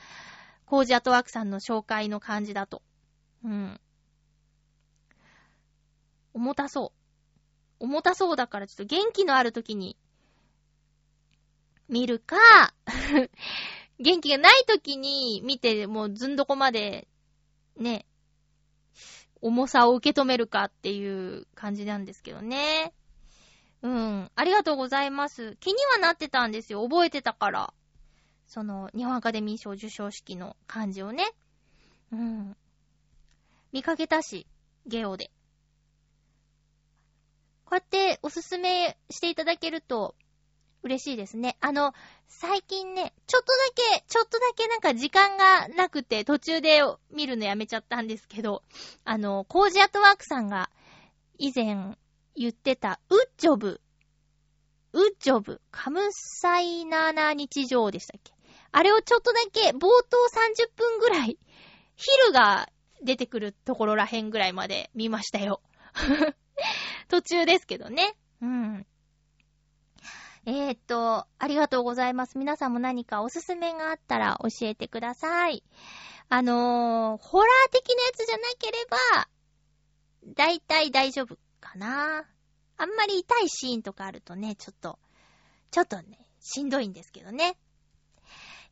[0.67, 2.83] コージアトワークさんの紹介の感じだと。
[3.45, 3.81] うん。
[6.33, 6.93] 重たそ
[7.81, 7.85] う。
[7.85, 9.97] 重たそうだからちょっと元気のある時に、
[11.89, 12.37] 見るか、
[13.99, 17.09] 元気がない時に見て、もうずんどこまで、
[17.77, 18.07] ね、
[19.45, 22.95] 重さを受け止めるかっていう感じなんですけどね。
[23.83, 24.31] うん。
[24.35, 25.57] ありがとうございます。
[25.61, 26.83] 気にはなってたんですよ。
[26.83, 27.75] 覚えてたから。
[28.47, 31.31] その、日本アカデミー賞受賞式の感じをね。
[32.11, 32.57] うん。
[33.71, 34.47] 見かけたし、
[34.87, 35.31] ゲオで。
[37.67, 40.15] こうやっておすすめしていただけると
[40.85, 41.57] 嬉しいですね。
[41.61, 41.95] あの、
[42.29, 48.63] 最近ね、ちょっとだけ、ちょっとだけなんか時間がなくて途中で見るのやめちゃったんですけど、
[49.05, 50.71] あの、コージアットワークさんが
[51.39, 51.97] 以前
[52.37, 53.81] 言ってた、ウッジョブ、
[54.93, 58.35] ウッジョブ、カムサイナーな日常でしたっけ？
[58.71, 60.19] あれをちょっとだけ冒頭
[60.67, 61.39] 30分ぐらい、
[61.97, 62.69] ヒルが
[63.03, 65.63] 出てくるところらへんぐらいまで見ましたよ。
[67.09, 68.15] 途中ですけどね。
[68.43, 68.87] うん。
[70.47, 72.37] えー、っと、ありがとうございます。
[72.37, 75.65] 皆さんも何かおすすめがあったら教えてください。
[76.29, 79.29] あのー、ホラー的なやつじゃなければ、
[80.35, 82.25] だいたい大丈夫かな。
[82.77, 84.99] あんまり痛いシーンとかあるとね、ちょっと、
[85.71, 87.57] ちょっとね、しんどいんですけどね。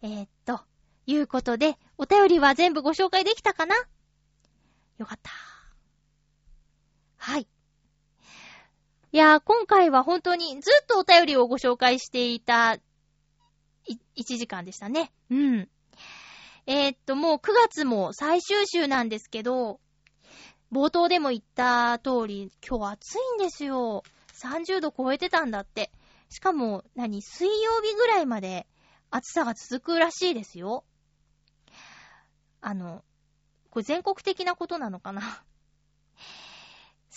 [0.03, 0.61] えー、っと、
[1.07, 3.75] いうことで、お便りは全部ご紹介できたかな？
[4.99, 5.31] よかった。
[7.17, 7.49] はい。
[9.15, 12.77] いやー、今回は本当にずっとお便りをご紹介していた、
[13.87, 15.13] い、1時間でしたね。
[15.31, 15.69] うん。
[16.67, 19.81] えー、っと、もう9月も最終週なんですけど、
[20.73, 24.03] 冒頭でも言った通り、今日暑いんですよ。
[24.43, 25.93] 30度超えてたんだって。
[26.31, 28.67] しかも、何、水曜日ぐらいまで
[29.11, 30.85] 暑さが続くらしいですよ。
[32.63, 33.05] あの、
[33.69, 35.45] これ全国的なことなのかな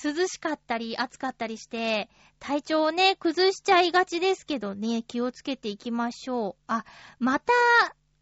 [0.03, 6.55] 涼しかったり暑かったりして、体調をね、崩しちゃいがちですけどね、気をつけていきましょう。
[6.67, 6.83] あ、
[7.19, 7.53] また、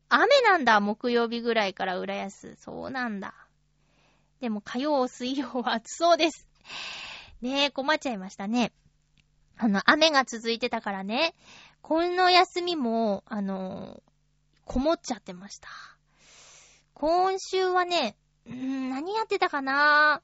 [0.10, 2.56] 雨なんだ、木曜日ぐらいから浦安。
[2.58, 3.34] そうなんだ。
[4.40, 6.48] でも火曜、水曜は暑そうです。
[7.42, 8.72] ねえ、困っちゃいましたね。
[9.58, 11.34] あの、雨が続いてたからね、
[11.82, 14.02] この休みも、あの、
[14.66, 15.70] こもっちゃってました。
[16.94, 18.16] 今週はね、
[18.46, 20.22] うー、何やってたかな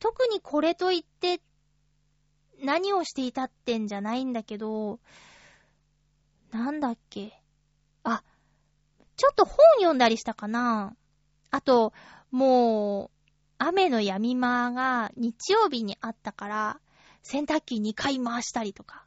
[0.00, 1.40] 特にこれといって、
[2.62, 4.98] 何をしていたってんじゃないんだけど、
[6.50, 7.40] なんだっけ。
[8.02, 8.22] あ、
[9.16, 10.96] ちょっと本読んだりしたかな
[11.50, 11.92] あと、
[12.30, 16.80] もう、雨の止み間が日曜日にあったから、
[17.22, 19.04] 洗濯機2回回したりとか。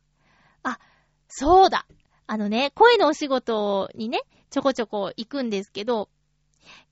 [0.62, 0.80] あ、
[1.28, 1.88] そうだ
[2.28, 6.10] あのね、声のお仕事にね、ちょこちょこ行くんですけど、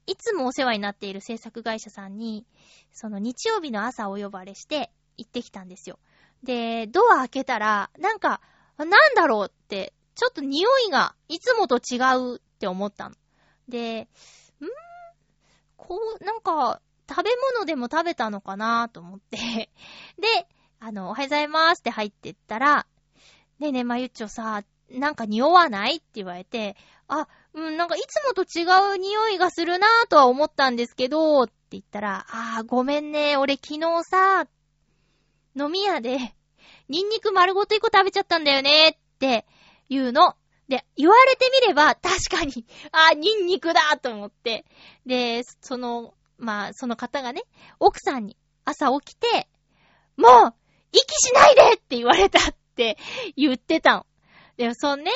[0.07, 2.45] いつもお世話になっている制作会社さんに、
[2.91, 5.99] その日曜日の朝お呼ばれして行ってきたんですよ。
[6.43, 8.41] で、ドア開けたら、なんか、
[8.77, 13.15] なんだろうって、ちょっと匂いがいつもと違うって思ったの。
[13.67, 14.07] で、んー
[15.77, 19.37] こう、なんか、食べ物でも食べたのかなと思って。
[20.17, 20.47] で、
[20.79, 22.87] あの、おはようございますって入ってったら、
[23.59, 26.75] ねえねえ、まゆっちょさ、なんか匂わないって言われて、
[27.11, 28.63] あ、うん、なんかいつもと違
[28.95, 34.47] う匂いがするなぁとは思ったんですけど、って言ったら、あー、ごめんね、俺昨日さ、
[35.57, 36.17] 飲み屋で、
[36.87, 39.45] ニンニク丸ごと一個食べちゃったんだよね、って
[39.89, 40.35] 言うの。
[40.69, 44.63] で、言われてみれば、確かに、あー、ニンニクだと思って。
[45.05, 47.43] で、その、まあ、その方がね、
[47.81, 49.49] 奥さんに、朝起きて、
[50.15, 50.53] もう、
[50.93, 52.97] 息しないでって言われたって
[53.35, 54.05] 言ってたの。
[54.55, 55.11] で、そんね、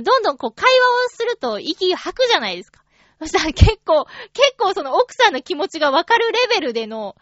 [0.00, 2.82] どんどんこう会話をすると息吐くじゃないですか。
[3.20, 7.16] そしたら結構、結構その奥さんの気持ちがわかるレベルでの、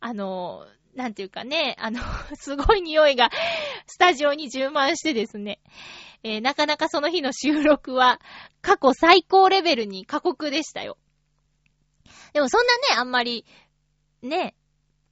[0.00, 2.00] あの、なんていうかね、あの、
[2.36, 3.30] すごい匂いが
[3.86, 5.60] スタジオに充満してですね、
[6.22, 8.20] えー、なかなかその日の収録は
[8.62, 10.96] 過去最高レベルに過酷でしたよ。
[12.32, 13.44] でもそんなね、あんまり、
[14.22, 14.56] ね、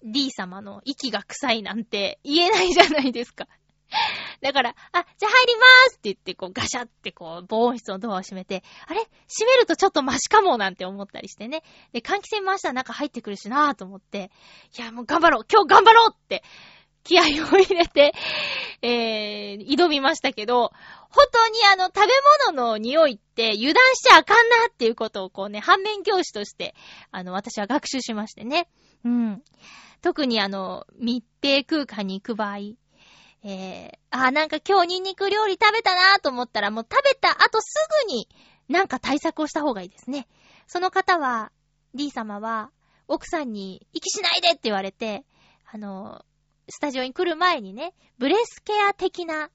[0.03, 3.47] D 様の息が臭いなんて言えないじゃないですか。
[4.41, 4.75] だから、あ、
[5.19, 9.01] じゃあ入りまーすって言って、こうガシャってこう、防音室のドアを閉めて、あれ？
[9.01, 11.63] 閉めるとちょっとマシかもなんて思ったりしてね。
[11.93, 14.31] で、換気扇回したら中入ってくるしなーと思って、
[14.77, 16.43] いや、もう頑張ろう今日頑張ろうって
[17.05, 17.27] 気合を
[17.59, 18.13] 入れて、
[18.81, 20.73] えー、挑みましたけど、
[21.11, 22.13] 本当にあの、食べ
[22.49, 26.75] 物の匂いって油断しちゃあかんなっていうことをこうね、反面教師として、
[27.11, 28.69] あの、私は学習しましてね。
[29.05, 29.43] うん。
[30.01, 32.59] 特にあの、密閉空間に行く場合、
[33.45, 37.75] えー、あ、なんか今日ニンニク料理食べたなと思ったら、もう食べた後す
[38.07, 38.29] ぐに
[38.69, 40.29] なんか対策をした方がいいですね。
[40.67, 41.51] その方は、
[41.95, 42.71] D 様は、
[43.09, 45.25] 奥さんに息しないでって言われて、
[45.71, 46.25] あの、
[46.69, 49.51] スタジオに来る前にね、ブレスケア的な、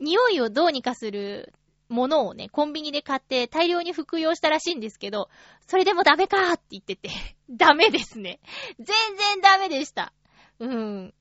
[0.00, 1.52] 匂いをどうにかする
[1.88, 5.28] ものをね、コンビニで買って大量に服用したらしいんですけど、
[5.66, 7.10] それでもダメかーって言ってて、
[7.50, 8.40] ダメですね。
[8.78, 8.86] 全
[9.16, 10.12] 然ダメでした。
[10.60, 11.14] うん。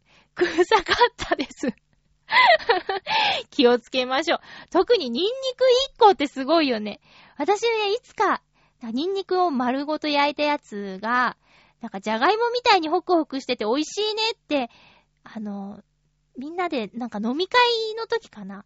[0.45, 1.67] 臭かったです
[3.51, 4.39] 気をつけましょう。
[4.71, 5.63] 特にニンニク
[5.95, 6.99] 1個ってすごいよね。
[7.37, 8.41] 私ね、いつか、
[8.81, 11.37] ニンニクを丸ごと焼いたやつが、
[11.81, 14.69] なんかじゃがいもみたいにホクホクしてて美味しいねって
[15.23, 15.83] あの、
[16.37, 17.59] みんなでなんか飲み会
[17.95, 18.65] の時かな。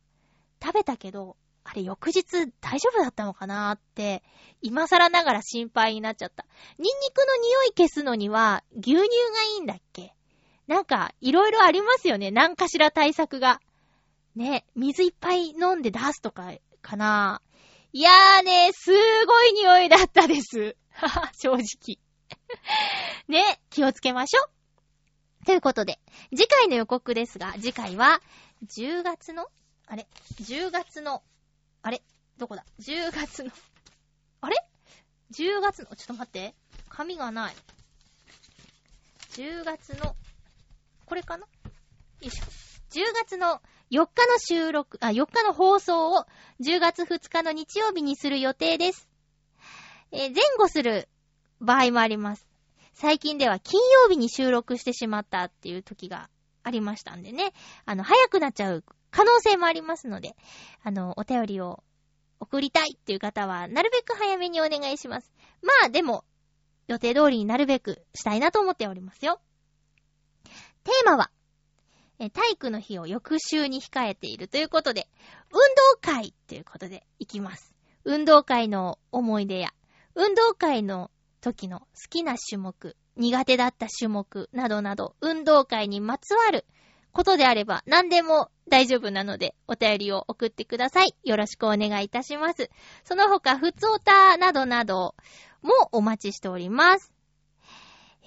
[0.63, 2.23] 食べたけど、あれ翌日
[2.59, 4.23] 大丈夫だったのかなって、
[4.61, 6.45] 今更ながら心配になっちゃった。
[6.77, 9.07] ニンニクの匂い消すのには牛乳がい
[9.57, 10.13] いんだっけ？
[10.67, 12.31] なんか、いろいろありますよね。
[12.31, 13.59] 何かしら対策が。
[14.35, 17.41] ね、水いっぱい飲んで出すとか、かな
[17.93, 18.91] いやーね、す
[19.25, 20.77] ごい匂いだったです。
[20.91, 21.99] はは正直。
[23.27, 24.43] ね、気をつけましょ
[25.41, 25.45] う。
[25.45, 25.99] ということで、
[26.29, 28.21] 次回の予告ですが、次回は、
[28.65, 29.47] 10月の、
[29.87, 30.07] あれ
[30.39, 31.23] ?10 月の、
[31.81, 32.01] あれ
[32.37, 33.51] どこだ ?10 月の、
[34.39, 34.55] あれ
[35.31, 36.55] ?10 月の、ちょっと待って。
[36.87, 37.55] 紙がない。
[39.31, 40.15] 10月の、
[41.11, 41.43] これかな？
[41.43, 41.47] よ
[42.21, 42.45] いしょ。
[42.97, 46.25] 10月の4日の収録、あ、4日の放送を
[46.61, 49.09] 10月2日の日曜日にする予定です。
[50.13, 51.09] えー、前後する
[51.59, 52.47] 場合もあります。
[52.93, 56.29] 最近では金曜日に収録してしまったっていう時が
[56.63, 57.51] ありましたんでね。
[57.83, 60.37] あの、早くなっちゃう可能性もありますので、
[60.81, 61.83] あの、お便りを
[62.39, 65.29] 送りたいっていう方は、なるべく早めにお願いします。
[65.61, 66.23] まあ、でも、
[66.87, 69.41] 予定通りになるべくしたいなと思っておりますよ。
[70.83, 71.31] テーマは、
[72.19, 75.07] え体育の日を翌週に控えているということで、
[75.51, 77.73] 運動会ということでいきます。
[78.03, 79.73] 運動会の思い出や、
[80.15, 81.11] 運動会の
[81.41, 86.65] 時の好きな種目、苦手だった種目などなど、運動会にまつわる
[87.11, 91.13] ことであれば何でも大丈夫なので、お便りを送ってください。
[91.23, 92.69] よろしくお願いいたします。
[93.03, 95.15] その他、ふつおたなどなど
[95.61, 97.11] もお待ちしております。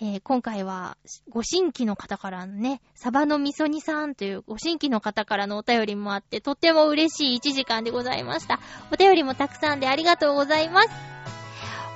[0.01, 0.97] えー、今回は、
[1.29, 8.59] ご新規の方からのね、サバのみそ煮さんというご新規の方からのお便りもあって、とっても嬉しい1時間でございました。
[8.93, 10.89] お便りもたくさんでありがとうございます。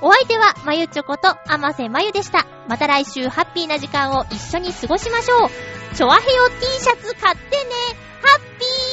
[0.01, 2.45] お相手は、まゆちょこと、あませまゆでした。
[2.69, 5.95] また来週、ハッピーな時間を一緒に過ごしましょう。
[5.95, 7.99] チョアヘヨ T シャツ買ってね。
[8.21, 8.88] ハッピー